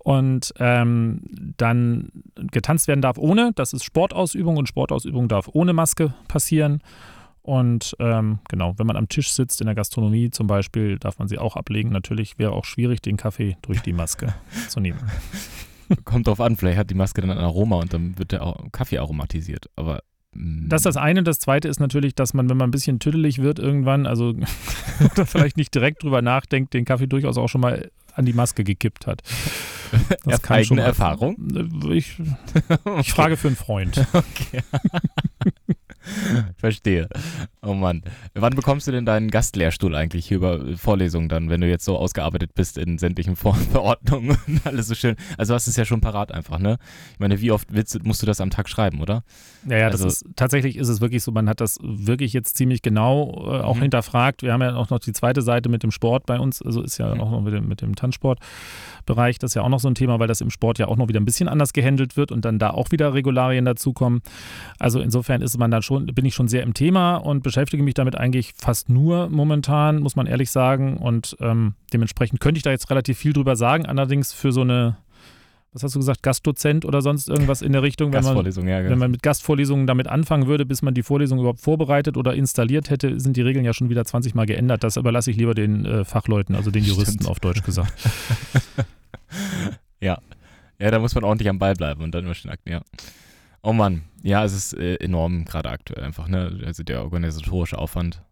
[0.04, 1.22] und ähm,
[1.58, 3.52] dann getanzt werden darf ohne.
[3.56, 6.82] Das ist Sportausübung und Sportausübung darf ohne Maske passieren.
[7.44, 11.28] Und ähm, genau, wenn man am Tisch sitzt in der Gastronomie zum Beispiel, darf man
[11.28, 11.90] sie auch ablegen.
[11.90, 14.34] Natürlich wäre auch schwierig, den Kaffee durch die Maske
[14.70, 15.00] zu nehmen.
[16.04, 19.00] Kommt drauf an, vielleicht hat die Maske dann ein Aroma und dann wird der Kaffee
[19.00, 19.70] aromatisiert.
[19.76, 20.02] Aber
[20.34, 20.70] mm.
[20.70, 21.24] das ist das eine.
[21.24, 24.34] Das zweite ist natürlich, dass man, wenn man ein bisschen tüdelig wird irgendwann, also
[25.26, 29.08] vielleicht nicht direkt drüber nachdenkt, den Kaffee durchaus auch schon mal an die Maske gekippt
[29.08, 29.22] hat.
[30.25, 31.36] Das kann eigene Erfahrung?
[31.91, 32.17] Ich,
[32.99, 34.06] ich frage für einen Freund.
[34.13, 34.62] Okay.
[36.58, 37.08] Verstehe.
[37.62, 38.01] Oh Mann.
[38.34, 41.97] Wann bekommst du denn deinen Gastlehrstuhl eigentlich hier über Vorlesungen dann, wenn du jetzt so
[41.97, 45.15] ausgearbeitet bist in sämtlichen Verordnungen und alles so schön?
[45.38, 46.77] Also hast du es ja schon parat einfach, ne?
[47.13, 49.23] Ich meine, wie oft willst, musst du das am Tag schreiben, oder?
[49.67, 52.58] Ja, ja, also, das ist, tatsächlich ist es wirklich so, man hat das wirklich jetzt
[52.58, 53.84] ziemlich genau äh, auch mhm.
[53.84, 54.41] hinterfragt.
[54.41, 56.97] Wir haben ja auch noch die zweite Seite mit dem Sport bei uns, also ist
[56.97, 57.21] ja mhm.
[57.21, 60.20] auch noch mit dem, mit dem Tanzsportbereich, das ist ja auch noch so ein Thema,
[60.20, 62.60] weil das im Sport ja auch noch wieder ein bisschen anders gehandelt wird und dann
[62.60, 64.22] da auch wieder Regularien dazukommen.
[64.80, 67.94] Also insofern ist man dann schon, bin ich schon sehr im Thema und beschäftige mich
[67.94, 70.98] damit eigentlich fast nur momentan, muss man ehrlich sagen.
[70.98, 73.86] Und ähm, dementsprechend könnte ich da jetzt relativ viel drüber sagen.
[73.86, 74.98] Allerdings für so eine
[75.74, 79.00] was hast du gesagt, Gastdozent oder sonst irgendwas in der Richtung, wenn man, ja, wenn
[79.00, 83.20] man mit Gastvorlesungen damit anfangen würde, bis man die Vorlesung überhaupt vorbereitet oder installiert hätte,
[83.22, 84.84] sind die Regeln ja schon wieder 20 Mal geändert.
[84.84, 87.30] Das überlasse ich lieber den äh, Fachleuten, also den Juristen Stimmt.
[87.30, 87.94] auf Deutsch gesagt.
[90.00, 90.20] ja.
[90.80, 92.82] Ja, da muss man ordentlich am Ball bleiben und dann immer schön ja.
[93.62, 96.62] Oh Mann, ja, es ist äh, enorm gerade aktuell einfach, ne?
[96.65, 98.24] Also der organisatorische Aufwand.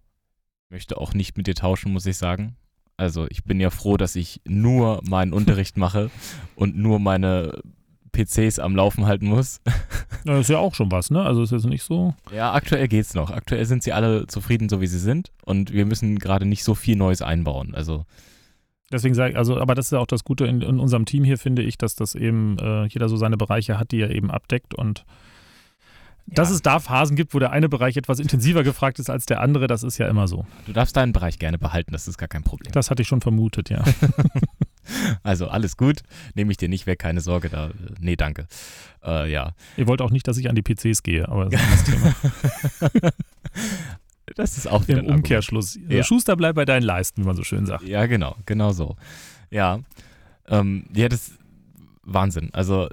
[0.72, 2.56] Möchte auch nicht mit dir tauschen, muss ich sagen.
[2.98, 6.10] Also ich bin ja froh, dass ich nur meinen Unterricht mache
[6.56, 7.62] und nur meine
[8.12, 9.62] PCs am Laufen halten muss.
[10.26, 11.24] Ja, das ist ja auch schon was, ne?
[11.24, 12.14] Also ist jetzt nicht so.
[12.36, 13.32] Ja, aktuell geht's noch.
[13.32, 15.32] Aktuell sind sie alle zufrieden, so wie sie sind.
[15.46, 17.74] Und wir müssen gerade nicht so viel Neues einbauen.
[17.74, 18.06] Also.
[18.92, 21.24] Deswegen sage ich, also, aber das ist ja auch das Gute in, in unserem Team
[21.24, 24.32] hier, finde ich, dass das eben äh, jeder so seine Bereiche hat, die er eben
[24.32, 25.06] abdeckt und
[26.32, 29.42] dass es da Phasen gibt, wo der eine Bereich etwas intensiver gefragt ist als der
[29.42, 30.46] andere, das ist ja immer so.
[30.66, 32.72] Du darfst deinen Bereich gerne behalten, das ist gar kein Problem.
[32.72, 33.84] Das hatte ich schon vermutet, ja.
[35.24, 36.02] also alles gut,
[36.36, 37.50] nehme ich dir nicht weg, keine Sorge.
[37.50, 38.48] Da, nee, danke.
[39.04, 39.54] Äh, ja.
[39.78, 42.16] Ihr wollt auch nicht, dass ich an die PCs gehe, aber das ist ein
[42.92, 43.12] Thema.
[44.36, 45.08] Das ist auch wieder Im.
[45.08, 45.78] Umkehrschluss.
[45.88, 46.04] Ja.
[46.04, 47.84] Schuster bleibt bei deinen Leisten, wie man so schön sagt.
[47.88, 48.96] Ja, genau, genau so.
[49.52, 49.80] Ja,
[50.48, 51.40] ähm, ja, das ist
[52.04, 52.50] Wahnsinn.
[52.54, 52.90] Also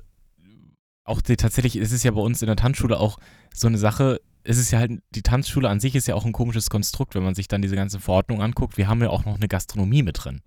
[1.04, 3.18] auch die, tatsächlich ist es ja bei uns in der Tanzschule auch
[3.54, 4.20] so eine Sache.
[4.42, 7.22] Es ist ja halt, die Tanzschule an sich ist ja auch ein komisches Konstrukt, wenn
[7.22, 8.76] man sich dann diese ganze Verordnung anguckt.
[8.76, 10.40] Wir haben ja auch noch eine Gastronomie mit drin.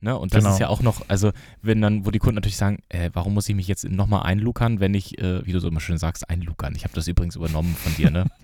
[0.00, 0.16] Ne?
[0.16, 0.54] Und das Genau.
[0.54, 3.48] ist ja auch noch, also wenn dann, wo die Kunden natürlich sagen, äh, warum muss
[3.48, 6.74] ich mich jetzt nochmal einlukern, wenn ich, äh, wie du so immer schön sagst, einlukern.
[6.76, 8.26] Ich habe das übrigens übernommen von dir, ne?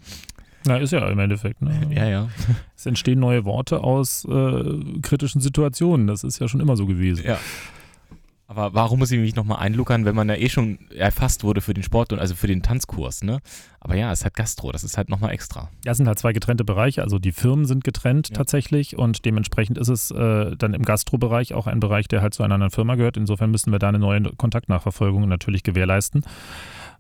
[0.64, 1.62] Na, ist ja im Endeffekt.
[1.62, 1.72] Ne?
[1.90, 2.28] ja, ja.
[2.76, 6.06] Es entstehen neue Worte aus äh, kritischen Situationen.
[6.06, 7.24] Das ist ja schon immer so gewesen.
[7.26, 7.38] Ja.
[8.48, 11.72] Aber warum muss ich mich nochmal einluckern, wenn man ja eh schon erfasst wurde für
[11.72, 13.38] den Sport und also für den Tanzkurs, ne?
[13.80, 15.70] Aber ja, es ist halt Gastro, das ist halt nochmal extra.
[15.86, 17.02] Ja, es sind halt zwei getrennte Bereiche.
[17.02, 18.36] Also die Firmen sind getrennt Ja.
[18.36, 22.42] tatsächlich und dementsprechend ist es äh, dann im Gastrobereich auch ein Bereich, der halt zu
[22.42, 23.16] einer anderen Firma gehört.
[23.16, 26.22] Insofern müssen wir da eine neue Kontaktnachverfolgung natürlich gewährleisten.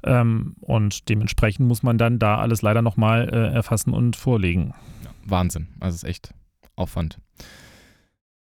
[0.04, 4.74] Ähm, und dementsprechend muss man dann da alles leider nochmal äh, erfassen und vorlegen.
[5.04, 5.68] Ja, Wahnsinn.
[5.80, 6.34] Also es ist echt
[6.76, 7.18] Aufwand.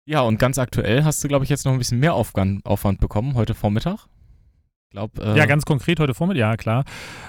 [0.07, 3.01] Ja, und ganz aktuell hast du, glaube ich, jetzt noch ein bisschen mehr Aufwand, Aufwand
[3.01, 4.07] bekommen, heute Vormittag.
[4.91, 6.85] Glaub, äh, Ja, ganz konkret heute Vormittag, ja klar.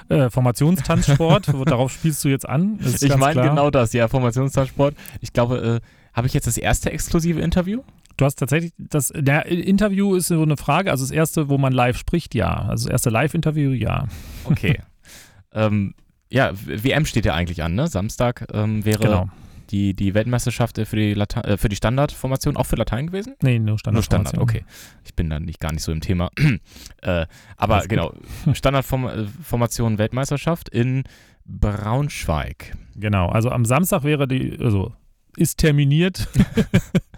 [0.09, 2.79] Äh, Formationstanzsport, darauf spielst du jetzt an.
[3.01, 4.95] Ich meine genau das, ja, Formationstransport.
[5.19, 7.83] Ich glaube, äh, habe ich jetzt das erste exklusive Interview?
[8.17, 11.73] Du hast tatsächlich das der Interview ist so eine Frage, also das erste, wo man
[11.73, 12.53] live spricht, ja.
[12.53, 14.07] Also das erste Live-Interview, ja.
[14.45, 14.79] Okay.
[15.53, 15.93] ähm,
[16.29, 17.87] ja, WM steht ja eigentlich an, ne?
[17.87, 19.29] Samstag ähm, wäre Genau.
[19.69, 23.35] die, die Weltmeisterschaft äh, für die, Lata äh, für die Standardformation auch für Latein gewesen?
[23.41, 23.95] Nee, nur Standard.
[23.95, 24.63] Nur Standard, okay.
[25.03, 26.29] Ich bin dann nicht gar nicht so im Thema.
[27.01, 27.25] äh,
[27.57, 28.13] aber Alles genau,
[28.53, 31.03] Standardformation Weltmeisterschaft in
[31.45, 32.77] Braunschweig.
[32.95, 33.27] Genau.
[33.29, 34.93] Also am Samstag wäre die, also
[35.35, 36.27] ist terminiert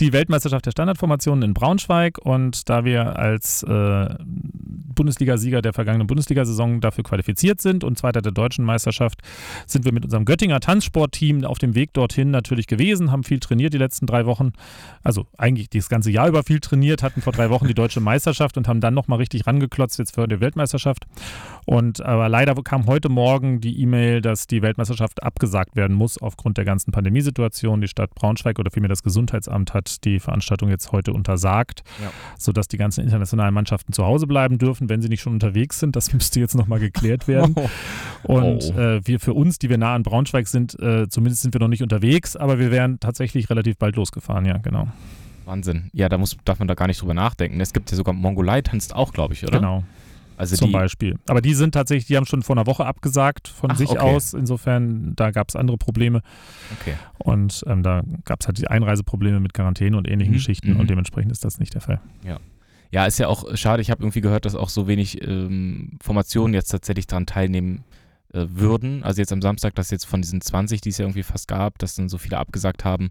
[0.00, 6.80] die Weltmeisterschaft der Standardformationen in Braunschweig und da wir als äh, Bundesliga-Sieger der vergangenen Bundesliga-Saison
[6.80, 9.20] dafür qualifiziert sind und Zweiter der deutschen Meisterschaft,
[9.66, 13.72] sind wir mit unserem Göttinger Tanzsportteam auf dem Weg dorthin natürlich gewesen, haben viel trainiert
[13.72, 14.52] die letzten drei Wochen,
[15.02, 18.56] also eigentlich das ganze Jahr über viel trainiert, hatten vor drei Wochen die deutsche Meisterschaft
[18.56, 21.06] und haben dann nochmal richtig rangeklotzt jetzt für die Weltmeisterschaft.
[21.66, 26.58] Und aber leider kam heute Morgen die E-Mail, dass die Weltmeisterschaft abgesagt werden muss aufgrund
[26.58, 27.80] der ganzen Pandemiesituation.
[27.80, 32.10] Die Stadt Braunschweig oder vielmehr das Gesundheitsamt hat die Veranstaltung jetzt heute untersagt, Ja.
[32.38, 35.96] sodass die ganzen internationalen Mannschaften zu Hause bleiben dürfen, wenn sie nicht schon unterwegs sind.
[35.96, 37.54] Das müsste jetzt nochmal geklärt werden.
[38.22, 38.78] Und Oh.
[38.80, 41.68] äh, wir für uns, die wir nah an Braunschweig sind, äh, zumindest sind wir noch
[41.68, 44.88] nicht unterwegs, aber wir wären tatsächlich relativ bald losgefahren, ja, genau.
[45.46, 45.90] Wahnsinn.
[45.92, 47.60] Ja, da muss, darf man da gar nicht drüber nachdenken.
[47.60, 49.58] Es gibt ja sogar Mongolei tanzt auch, glaube ich, oder?
[49.58, 49.84] Genau.
[50.40, 51.18] Also zum die, Beispiel.
[51.28, 53.98] Aber die sind tatsächlich, die haben schon vor einer Woche abgesagt von Ach, sich okay.
[53.98, 54.32] aus.
[54.32, 56.22] Insofern, da gab es andere Probleme.
[56.80, 56.94] Okay.
[57.18, 60.72] Und ähm, da gab es halt die Einreiseprobleme mit Quarantäne und ähnlichen Mhm, Geschichten.
[60.72, 60.80] mhm.
[60.80, 62.00] Und dementsprechend ist das nicht der Fall.
[62.90, 63.82] Ja, ist ja auch schade.
[63.82, 67.84] Ich habe irgendwie gehört, dass auch so wenig ähm, Formationen jetzt tatsächlich daran teilnehmen
[68.32, 69.04] äh, würden.
[69.04, 71.78] Also jetzt am Samstag, dass jetzt von diesen 20, die es ja irgendwie fast gab,
[71.78, 73.10] dass dann so viele abgesagt haben.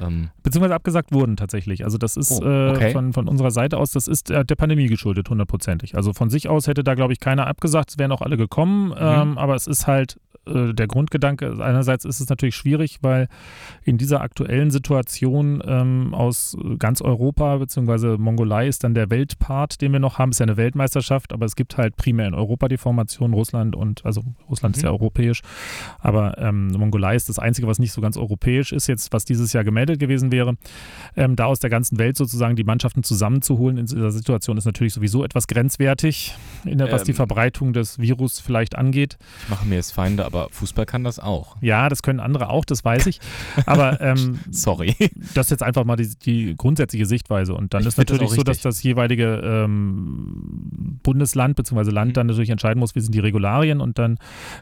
[0.00, 1.84] Ähm, Beziehungsweise abgesagt wurden tatsächlich.
[1.84, 2.88] Also das ist Oh, okay.
[2.88, 5.94] äh, von, von unserer Seite aus, das ist äh, der Pandemie geschuldet, hundertprozentig.
[5.96, 7.90] Also von sich aus hätte da, glaube ich, keiner abgesagt.
[7.90, 8.88] Es wären auch alle gekommen.
[8.88, 8.94] Mhm.
[8.98, 11.56] Ähm, aber es ist halt äh, der Grundgedanke.
[11.60, 13.28] Einerseits ist es natürlich schwierig, weil
[13.82, 19.92] in dieser aktuellen Situation ähm, aus ganz Europa, beziehungsweise Mongolei ist dann der Weltpart, den
[19.92, 22.76] wir noch haben, ist ja eine Weltmeisterschaft, aber es gibt halt primär in Europa die
[22.76, 24.86] Formation, Russland und, also Russland ist Mhm.
[24.88, 25.40] ja europäisch,
[26.00, 29.52] aber ähm, Mongolei ist das Einzige, was nicht so ganz europäisch ist, jetzt was dieses
[29.52, 30.54] Jahr gemeldet gewesen wäre.
[31.16, 34.92] Ähm, da aus der ganzen Welt sozusagen die Mannschaften zusammenzuholen in dieser Situation ist natürlich
[34.94, 37.16] sowieso etwas grenzwertig, der, was die Ähm.
[37.16, 39.16] Verbreitung des Virus vielleicht angeht.
[39.44, 41.56] ich mache mir jetzt Feinde, aber Fußball kann das auch.
[41.60, 43.20] Ja, das können andere auch, das weiß ich.
[43.66, 44.94] Aber ähm, Sorry.
[45.34, 47.54] das ist jetzt einfach mal die, die grundsätzliche Sichtweise.
[47.54, 51.90] Und dann Ich ist das natürlich auch so, dass das jeweilige ähm, Bundesland bzw.
[51.90, 52.14] Land Mhm.
[52.14, 53.80] dann natürlich entscheiden muss, wie sind die Regularien.
[53.80, 54.18] Und dann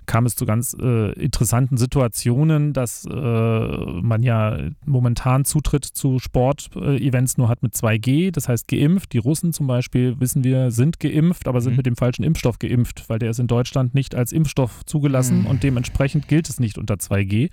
[0.06, 7.38] kam es zu ganz äh, interessanten Situationen, dass äh, man ja momentan Zutritt zu Sportevents
[7.38, 9.12] nur hat mit 2G, das heißt geimpft.
[9.12, 11.76] Die Russen zum Beispiel, wissen wir, sind geimpft, aber sind Mhm.
[11.78, 15.46] mit dem falschen Impfstoff geimpft, weil der ist in Deutschland nicht als Impfstoff zugelassen Mhm.
[15.46, 17.50] und dementsprechend gilt es nicht unter 2G.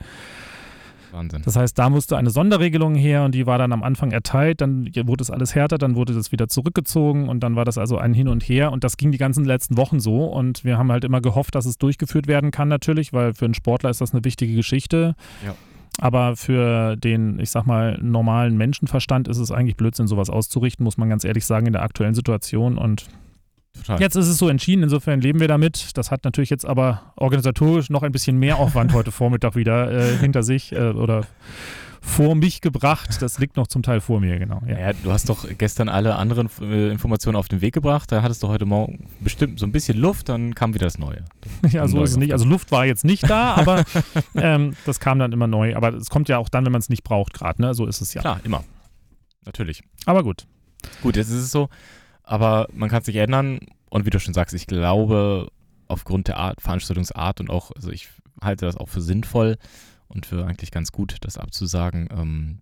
[1.12, 1.42] Wahnsinn.
[1.44, 4.90] Das heißt, da musste eine Sonderregelung her und die war dann am Anfang erteilt, dann
[5.06, 8.14] wurde es alles härter, dann wurde das wieder zurückgezogen und dann war das also ein
[8.14, 11.04] Hin und Her und das ging die ganzen letzten Wochen so und wir haben halt
[11.04, 14.24] immer gehofft, dass es durchgeführt werden kann natürlich, weil für einen Sportler ist das eine
[14.24, 15.16] wichtige Geschichte.
[15.46, 15.56] Ja.
[16.02, 20.98] Aber für den, ich sag mal, normalen Menschenverstand ist es eigentlich Blödsinn, sowas auszurichten, muss
[20.98, 23.08] man ganz ehrlich sagen, in der aktuellen Situation und
[23.74, 24.00] Total.
[24.00, 25.98] Jetzt ist es so entschieden, insofern leben wir damit.
[25.98, 30.18] Das hat natürlich jetzt aber organisatorisch noch ein bisschen mehr Aufwand heute Vormittag wieder äh,
[30.18, 31.26] hinter sich äh, oder
[32.02, 33.22] vor mich gebracht.
[33.22, 34.62] Das liegt noch zum Teil vor mir, genau.
[34.68, 34.80] Ja.
[34.80, 38.12] Ja, du hast doch gestern alle anderen äh, Informationen auf den Weg gebracht.
[38.12, 41.26] Da hattest du heute Morgen bestimmt so ein bisschen Luft, dann kam wieder das Neue.
[41.70, 42.34] Ja, so ist es nicht.
[42.34, 43.84] Also Luft war jetzt nicht da, aber
[44.36, 45.76] ähm, das kam dann immer neu.
[45.76, 47.62] Aber es kommt ja auch dann, wenn man es nicht braucht, gerade.
[47.62, 47.74] Ne?
[47.74, 48.22] So ist es ja.
[48.22, 48.64] Klar, immer.
[49.46, 49.84] Natürlich.
[50.06, 50.48] Aber gut.
[51.02, 51.70] Gut, jetzt ist es so,
[52.30, 53.60] aber man kann es nicht ändern.
[53.90, 55.52] Und wie du schon sagst, ich glaube,
[55.88, 58.08] aufgrund der Art, Veranstaltungsart und auch, also ich
[58.40, 59.58] halte das auch für sinnvoll
[60.08, 62.08] und für eigentlich ganz gut, das abzusagen.
[62.12, 62.62] Ähm,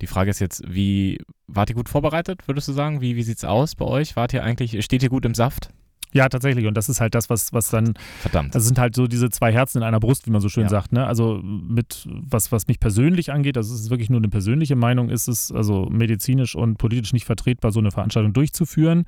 [0.00, 3.02] die Frage ist jetzt, wie wart ihr gut vorbereitet, würdest du sagen?
[3.02, 4.16] Wie, wie sieht es aus bei euch?
[4.16, 5.68] Wart ihr eigentlich, steht ihr gut im Saft?
[6.16, 6.66] Ja, tatsächlich.
[6.66, 8.54] Und das ist halt das, was, was dann Verdammt.
[8.54, 10.68] Das sind halt so diese zwei Herzen in einer Brust, wie man so schön Ja.
[10.68, 10.92] sagt.
[10.92, 11.06] Ne?
[11.06, 15.08] Also mit was, was mich persönlich angeht, also es ist wirklich nur eine persönliche Meinung,
[15.10, 19.04] ist es also medizinisch und politisch nicht vertretbar, so eine Veranstaltung durchzuführen.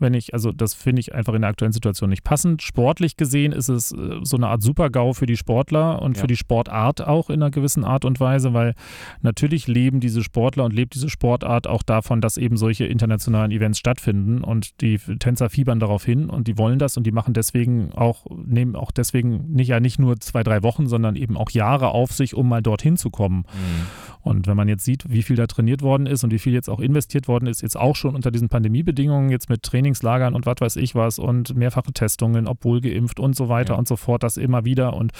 [0.00, 2.62] Wenn ich, also das finde ich einfach in der aktuellen Situation nicht passend.
[2.62, 6.22] Sportlich gesehen ist es äh, so eine Art Super-GAU für die Sportler und Ja.
[6.22, 8.74] für die Sportart auch in einer gewissen Art und Weise, weil
[9.22, 13.78] natürlich leben diese Sportler und lebt diese Sportart auch davon, dass eben solche internationalen Events
[13.78, 17.92] stattfinden und die Tänzer fiebern darauf hin und die wollen das und die machen deswegen
[17.92, 21.88] auch, nehmen auch deswegen nicht ja nicht nur zwei, drei Wochen, sondern eben auch Jahre
[21.88, 23.38] auf sich, um mal dorthin zu kommen.
[23.38, 23.86] Mhm.
[24.22, 26.68] Und wenn man jetzt sieht, wie viel da trainiert worden ist und wie viel jetzt
[26.68, 30.56] auch investiert worden ist, jetzt auch schon unter diesen Pandemiebedingungen, jetzt mit Trainingslagern und was
[30.60, 33.78] weiß ich was und mehrfache Testungen, obwohl geimpft und so weiter Ja.
[33.78, 34.94] und so fort, das immer wieder.
[34.94, 35.12] Und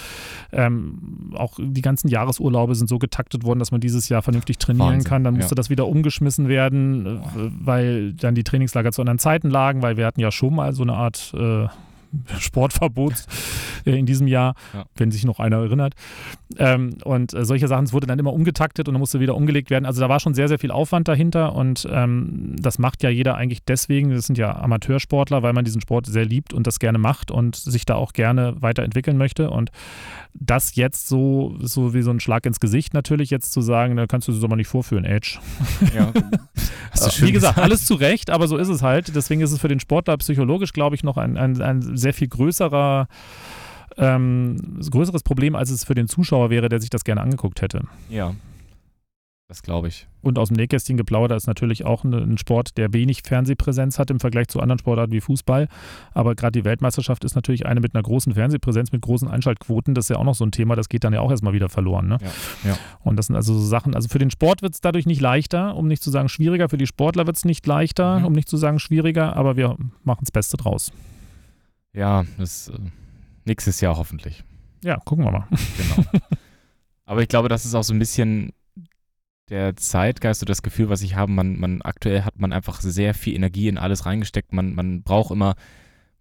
[0.51, 4.93] ähm, auch die ganzen Jahresurlaube sind so getaktet worden, dass man dieses Jahr vernünftig trainieren
[4.93, 5.23] Wahnsinn, kann.
[5.23, 5.41] Dann ja.
[5.41, 9.97] musste das wieder umgeschmissen werden, äh, weil dann die Trainingslager zu anderen Zeiten lagen, weil
[9.97, 11.67] wir hatten ja schon mal so eine Art äh,
[12.39, 13.13] Sportverbot
[13.85, 14.85] äh, in diesem Jahr, Ja.
[14.95, 15.93] wenn sich noch einer erinnert.
[16.57, 19.69] Ähm, und äh, solche Sachen, es wurde dann immer umgetaktet und dann musste wieder umgelegt
[19.69, 19.85] werden.
[19.85, 23.35] Also da war schon sehr, sehr viel Aufwand dahinter und ähm, das macht ja jeder
[23.35, 26.97] eigentlich deswegen, das sind ja Amateursportler, weil man diesen Sport sehr liebt und das gerne
[26.97, 29.49] macht und sich da auch gerne weiterentwickeln möchte.
[29.49, 29.71] Und
[30.33, 34.07] das jetzt so, so wie so ein Schlag ins Gesicht natürlich jetzt zu sagen, da
[34.07, 35.39] kannst du es aber nicht vorführen, Edge.
[35.95, 36.11] Ja.
[36.93, 37.57] Wie gesagt, gesagt.
[37.57, 39.15] alles zu Recht, aber so ist es halt.
[39.15, 42.27] Deswegen ist es für den Sportler psychologisch, glaube ich, noch ein, ein, ein sehr viel
[42.27, 43.07] größerer,
[43.97, 44.57] ähm,
[44.89, 47.83] größeres Problem, als es für den Zuschauer wäre, der sich das gerne angeguckt hätte.
[48.09, 48.33] Ja.
[49.47, 50.07] Das glaube ich.
[50.21, 54.21] Und aus dem Nähkästchen geplaudert ist natürlich auch ein Sport, der wenig Fernsehpräsenz hat im
[54.21, 55.67] Vergleich zu anderen Sportarten wie Fußball.
[56.13, 59.93] Aber gerade die Weltmeisterschaft ist natürlich eine mit einer großen Fernsehpräsenz, mit großen Einschaltquoten.
[59.93, 61.67] Das ist ja auch noch so ein Thema, das geht dann ja auch erstmal wieder
[61.67, 62.07] verloren.
[62.07, 62.17] Ne?
[62.63, 62.77] Ja, ja.
[63.01, 63.93] Und das sind also so Sachen.
[63.93, 66.69] Also für den Sport wird es dadurch nicht leichter, um nicht zu sagen schwieriger.
[66.69, 68.25] Für die Sportler wird es nicht leichter, Mhm.
[68.27, 69.35] um nicht zu sagen schwieriger.
[69.35, 70.93] Aber wir machen das Beste draus.
[71.93, 72.79] Ja, das äh,
[73.45, 74.43] nächstes Jahr hoffentlich.
[74.83, 75.47] Ja, gucken wir mal.
[75.77, 76.07] Genau.
[77.05, 78.53] Aber ich glaube, das ist auch so ein bisschen
[79.49, 81.31] der Zeitgeist oder das Gefühl, was ich habe.
[81.31, 84.53] Man, man aktuell hat man einfach sehr viel Energie in alles reingesteckt.
[84.53, 85.55] Man, man braucht immer,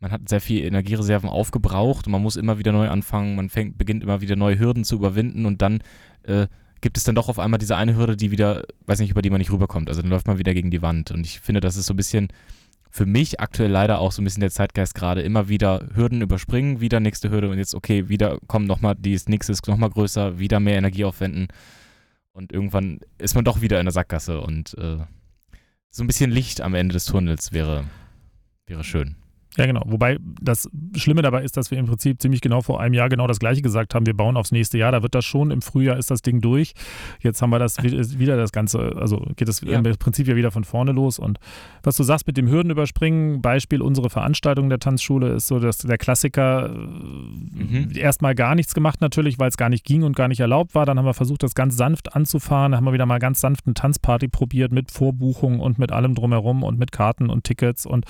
[0.01, 3.37] man hat sehr viel Energiereserven aufgebraucht und man muss immer wieder neu anfangen.
[3.37, 5.81] Man fängt, beginnt immer wieder neue Hürden zu überwinden und dann
[6.25, 6.49] äh,
[6.81, 9.31] gibt es dann doch auf einmal diese eine Hürde, die wieder, weiß nicht, über die
[9.31, 9.89] man nicht rüberkommt.
[9.89, 11.13] Also dann läuft man wieder gegen die Wand.
[11.13, 12.29] Und ich finde, das ist so ein bisschen
[12.91, 15.23] für mich aktuell leider auch so ein bisschen der Zeitgeist gerade.
[15.23, 19.29] Immer wieder Hürden überspringen, wieder nächste Hürde und jetzt, okay, wieder kommt nochmal, die ist
[19.29, 21.49] nächste ist nochmal größer, wieder mehr Energie aufwenden.
[22.33, 24.99] Und irgendwann ist man doch wieder in der Sackgasse und äh,
[25.91, 27.85] so ein bisschen Licht am Ende des Tunnels wäre,
[28.67, 29.17] wäre schön.
[29.57, 29.83] Ja, genau.
[29.87, 33.27] Wobei das Schlimme dabei ist, dass wir im Prinzip ziemlich genau vor einem Jahr genau
[33.27, 34.07] das Gleiche gesagt haben.
[34.07, 34.93] Wir bauen aufs nächste Jahr.
[34.93, 35.51] Da wird das schon.
[35.51, 36.73] Im Frühjahr ist das Ding durch.
[37.21, 38.95] Jetzt haben wir das wieder das Ganze.
[38.97, 39.79] Also geht es Ja.
[39.81, 41.19] im Prinzip ja wieder von vorne los.
[41.19, 41.39] Und
[41.83, 45.79] was du sagst mit dem Hürden überspringen, Beispiel unsere Veranstaltung der Tanzschule ist so, dass
[45.79, 47.91] der Klassiker Mhm.
[47.95, 50.75] äh, erstmal gar nichts gemacht natürlich, weil es gar nicht ging und gar nicht erlaubt
[50.75, 50.87] war.
[50.87, 52.73] Dann haben wir versucht, das ganz sanft anzufahren.
[52.73, 56.15] Dann haben wir wieder mal ganz sanft eine Tanzparty probiert mit Vorbuchung und mit allem
[56.15, 58.05] drumherum und mit Karten und Tickets und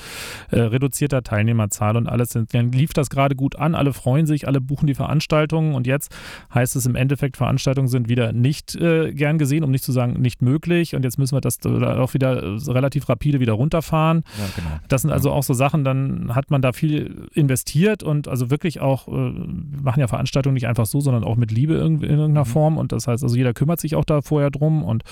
[0.50, 2.30] äh, reduzierter Teilnehmerzahl und alles.
[2.30, 6.12] Dann lief das gerade gut an, alle freuen sich, alle buchen die Veranstaltungen und jetzt
[6.52, 10.14] heißt es im Endeffekt, Veranstaltungen sind wieder nicht äh, gern gesehen, um nicht zu sagen
[10.20, 14.24] nicht möglich und jetzt müssen wir das auch wieder relativ rapide wieder runterfahren.
[14.38, 14.80] Ja, genau.
[14.88, 18.80] Das sind also auch so Sachen, dann hat man da viel investiert und also wirklich
[18.80, 22.18] auch, äh, wir machen ja Veranstaltungen nicht einfach so, sondern auch mit Liebe in, in
[22.18, 22.50] irgendeiner Mhm.
[22.50, 25.04] Form und das heißt also jeder kümmert sich auch da vorher drum und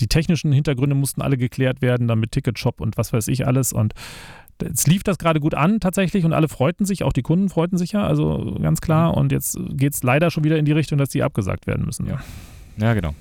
[0.00, 3.72] die technischen Hintergründe mussten alle geklärt werden, dann mit Ticketshop und was weiß ich alles
[3.72, 3.94] und
[4.62, 7.76] Jetzt lief das gerade gut an tatsächlich und alle freuten sich, auch die Kunden freuten
[7.76, 9.16] sich ja, also ganz klar.
[9.16, 12.06] Und jetzt geht es leider schon wieder in die Richtung, dass die abgesagt werden müssen.
[12.06, 12.20] Ja.
[12.76, 13.14] Ja, genau.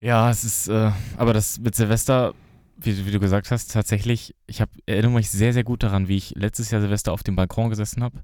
[0.00, 2.34] Ja, es ist, äh, aber das mit Silvester,
[2.76, 6.16] wie, wie du gesagt hast, tatsächlich, ich hab, erinnere mich sehr, sehr gut daran, wie
[6.16, 8.22] ich letztes Jahr Silvester auf dem Balkon gesessen habe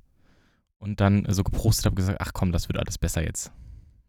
[0.78, 3.52] und dann so geprostet habe gesagt, ach komm, das wird alles besser jetzt.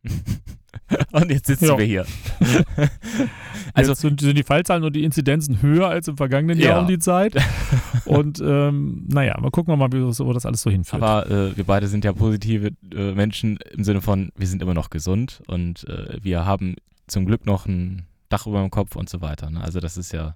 [1.12, 1.78] und jetzt sitzen Ja.
[1.78, 2.06] wir hier.
[3.74, 6.70] also, sind, sind die Fallzahlen und die Inzidenzen höher als im vergangenen Ja.
[6.72, 7.36] Jahr um die Zeit.
[8.06, 11.02] Und ähm, naja, mal gucken wir mal, wie das, wo das alles so hinführt.
[11.02, 14.74] aber äh, wir beide sind ja positive äh, Menschen im Sinne von, wir sind immer
[14.74, 16.76] noch gesund und äh, wir haben
[17.08, 19.50] zum Glück noch ein Dach über dem Kopf und so weiter.
[19.50, 19.62] Ne?
[19.64, 20.36] Also das ist ja,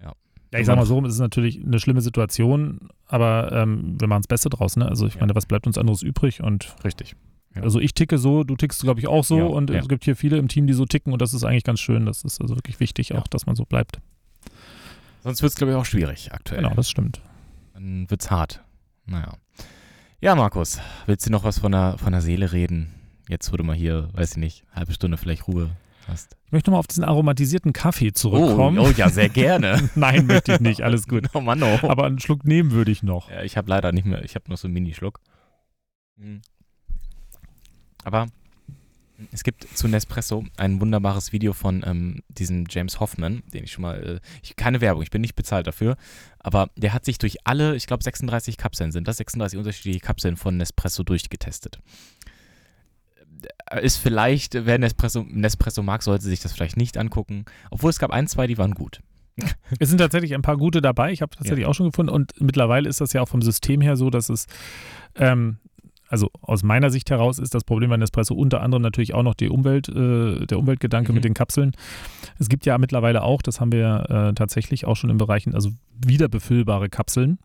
[0.00, 0.12] ja,
[0.58, 4.28] ich sag mal so, es ist natürlich eine schlimme Situation, aber ähm, wir machen das
[4.28, 4.76] Beste draus.
[4.76, 4.86] Ne?
[4.86, 5.20] Also ich Ja.
[5.22, 6.40] meine, was bleibt uns anderes übrig?
[6.42, 7.16] Und richtig.
[7.54, 7.62] Ja.
[7.62, 9.38] also ich ticke so, du tickst, glaube ich, auch so.
[9.38, 9.80] Ja, und ja.
[9.80, 12.06] es gibt hier viele im Team, die so ticken und das ist eigentlich ganz schön.
[12.06, 14.00] Das ist also wirklich wichtig, auch, dass man so bleibt.
[15.22, 16.62] Sonst wird es, glaube ich, auch schwierig aktuell.
[16.62, 17.20] Genau, das stimmt.
[17.74, 18.62] Dann wird's hart.
[19.06, 19.34] Naja.
[20.20, 22.94] Ja, Markus, willst du noch was von der, von der Seele reden?
[23.28, 25.70] Jetzt, wo du mal hier, weiß ich nicht, halbe Stunde vielleicht Ruhe
[26.06, 26.36] hast.
[26.46, 28.78] Ich möchte nochmal auf diesen aromatisierten Kaffee zurückkommen.
[28.78, 29.88] Oh, oh ja, sehr gerne.
[29.94, 30.82] Nein, möchte ich nicht.
[30.82, 31.28] Alles gut.
[31.34, 31.78] oh Mann, oh.
[31.82, 33.30] Aber einen Schluck nehmen würde ich noch.
[33.30, 35.20] Ja, ich habe leider nicht mehr, ich habe noch so einen Minischluck.
[36.16, 36.42] Mhm.
[38.10, 38.26] Aber
[39.30, 43.82] es gibt zu Nespresso ein wunderbares Video von ähm, diesem James Hoffman, den ich schon
[43.82, 45.96] mal, äh, ich, keine Werbung, ich bin nicht bezahlt dafür,
[46.40, 50.36] aber der hat sich durch alle, ich glaube 36 Kapseln sind das, 36 unterschiedliche Kapseln
[50.36, 51.78] von Nespresso durchgetestet.
[53.80, 58.10] Ist vielleicht, wer Nespresso, Nespresso mag, sollte sich das vielleicht nicht angucken, obwohl es gab
[58.10, 59.02] ein, zwei, die waren gut.
[59.78, 61.12] Es sind tatsächlich ein paar gute dabei.
[61.12, 62.12] Ich habe tatsächlich auch schon gefunden.
[62.12, 64.46] Und mittlerweile ist das ja auch vom System her so, dass es,
[65.14, 65.58] ähm,
[66.10, 69.34] also aus meiner Sicht heraus ist das Problem bei Nespresso unter anderem natürlich auch noch
[69.34, 71.14] die Umwelt, äh, der Umweltgedanke Mhm.
[71.14, 71.72] mit den Kapseln.
[72.38, 75.70] Es gibt ja mittlerweile auch, das haben wir äh, tatsächlich auch schon in Bereichen, also
[76.04, 77.38] wiederbefüllbare Kapseln.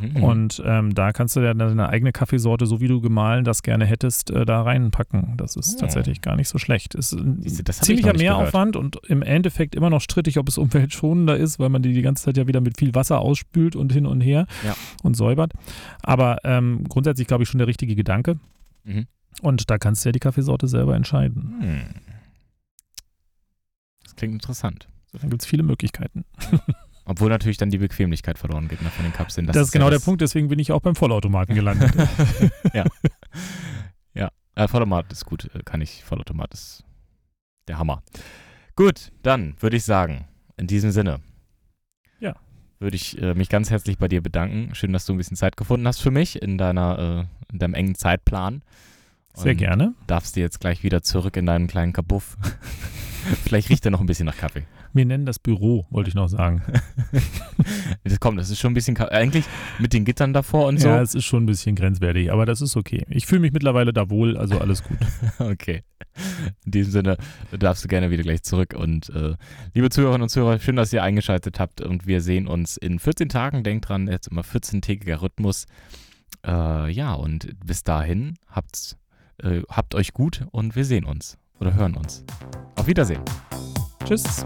[0.00, 0.22] Mhm.
[0.22, 3.84] Und ähm, da kannst du ja deine eigene Kaffeesorte, so wie du gemahlen das gerne
[3.86, 5.36] hättest, äh, da reinpacken.
[5.36, 5.80] Das ist Oh.
[5.80, 6.96] tatsächlich gar nicht so schlecht.
[6.96, 8.12] Ist ein das ziemlicher.
[8.14, 12.02] Mehraufwand und im Endeffekt immer noch strittig, ob es umweltschonender ist, weil man die die
[12.02, 14.74] ganze Zeit ja wieder mit viel Wasser ausspült und hin und her Ja.
[15.04, 15.52] und säubert.
[16.02, 18.40] Aber ähm, grundsätzlich glaube ich schon der richtige Gedanke.
[18.84, 19.06] Mhm.
[19.42, 21.54] Und da kannst du ja die Kaffeesorte selber entscheiden.
[21.60, 21.80] Hm.
[24.02, 24.88] Das klingt interessant.
[25.12, 26.24] Insofern gibt es viele Möglichkeiten.
[27.08, 29.46] Obwohl natürlich dann die Bequemlichkeit verloren geht ne, von den Kapseln.
[29.46, 31.92] Das, ist genau ja der das- Punkt, deswegen bin ich auch beim Vollautomaten gelandet.
[32.74, 32.84] ja.
[34.12, 34.30] ja.
[34.56, 36.02] Äh, Vollautomat ist gut, äh, kann ich.
[36.04, 36.84] Vollautomat ist
[37.68, 38.02] der Hammer.
[38.74, 41.20] Gut, dann würde ich sagen, in diesem Sinne.
[42.18, 42.34] Ja.
[42.80, 44.74] Würde ich äh, mich ganz herzlich bei dir bedanken.
[44.74, 47.74] Schön, dass du ein bisschen Zeit gefunden hast für mich in deiner, äh, in deinem
[47.74, 48.62] engen Zeitplan.
[49.32, 49.94] Sehr Und gerne.
[50.08, 52.36] Darfst du jetzt gleich wieder zurück in deinen kleinen Kabuff.
[53.44, 54.64] Vielleicht riecht er noch ein bisschen nach Kaffee.
[54.92, 56.62] Wir nennen das Büro, wollte ich noch sagen.
[58.04, 59.44] Das kommt, das ist schon ein bisschen, eigentlich
[59.80, 60.88] mit den Gittern davor und so.
[60.88, 63.04] Ja, es ist schon ein bisschen grenzwertig, aber das ist okay.
[63.08, 64.98] Ich fühle mich mittlerweile da wohl, also alles gut.
[65.38, 65.82] Okay.
[66.64, 67.16] In diesem Sinne
[67.50, 68.74] darfst du gerne wieder gleich zurück.
[68.74, 69.34] Und äh,
[69.74, 71.80] liebe Zuhörerinnen und Zuhörer, schön, dass ihr eingeschaltet habt.
[71.80, 73.64] Und wir sehen uns in 14 Tagen.
[73.64, 75.66] Denkt dran, jetzt immer 14-tägiger Rhythmus.
[76.46, 78.96] Äh, ja, und bis dahin habt,
[79.42, 82.24] äh, habt euch gut und wir sehen uns oder hören uns.
[82.76, 83.22] Auf Wiedersehen.
[84.04, 84.44] Tschüss.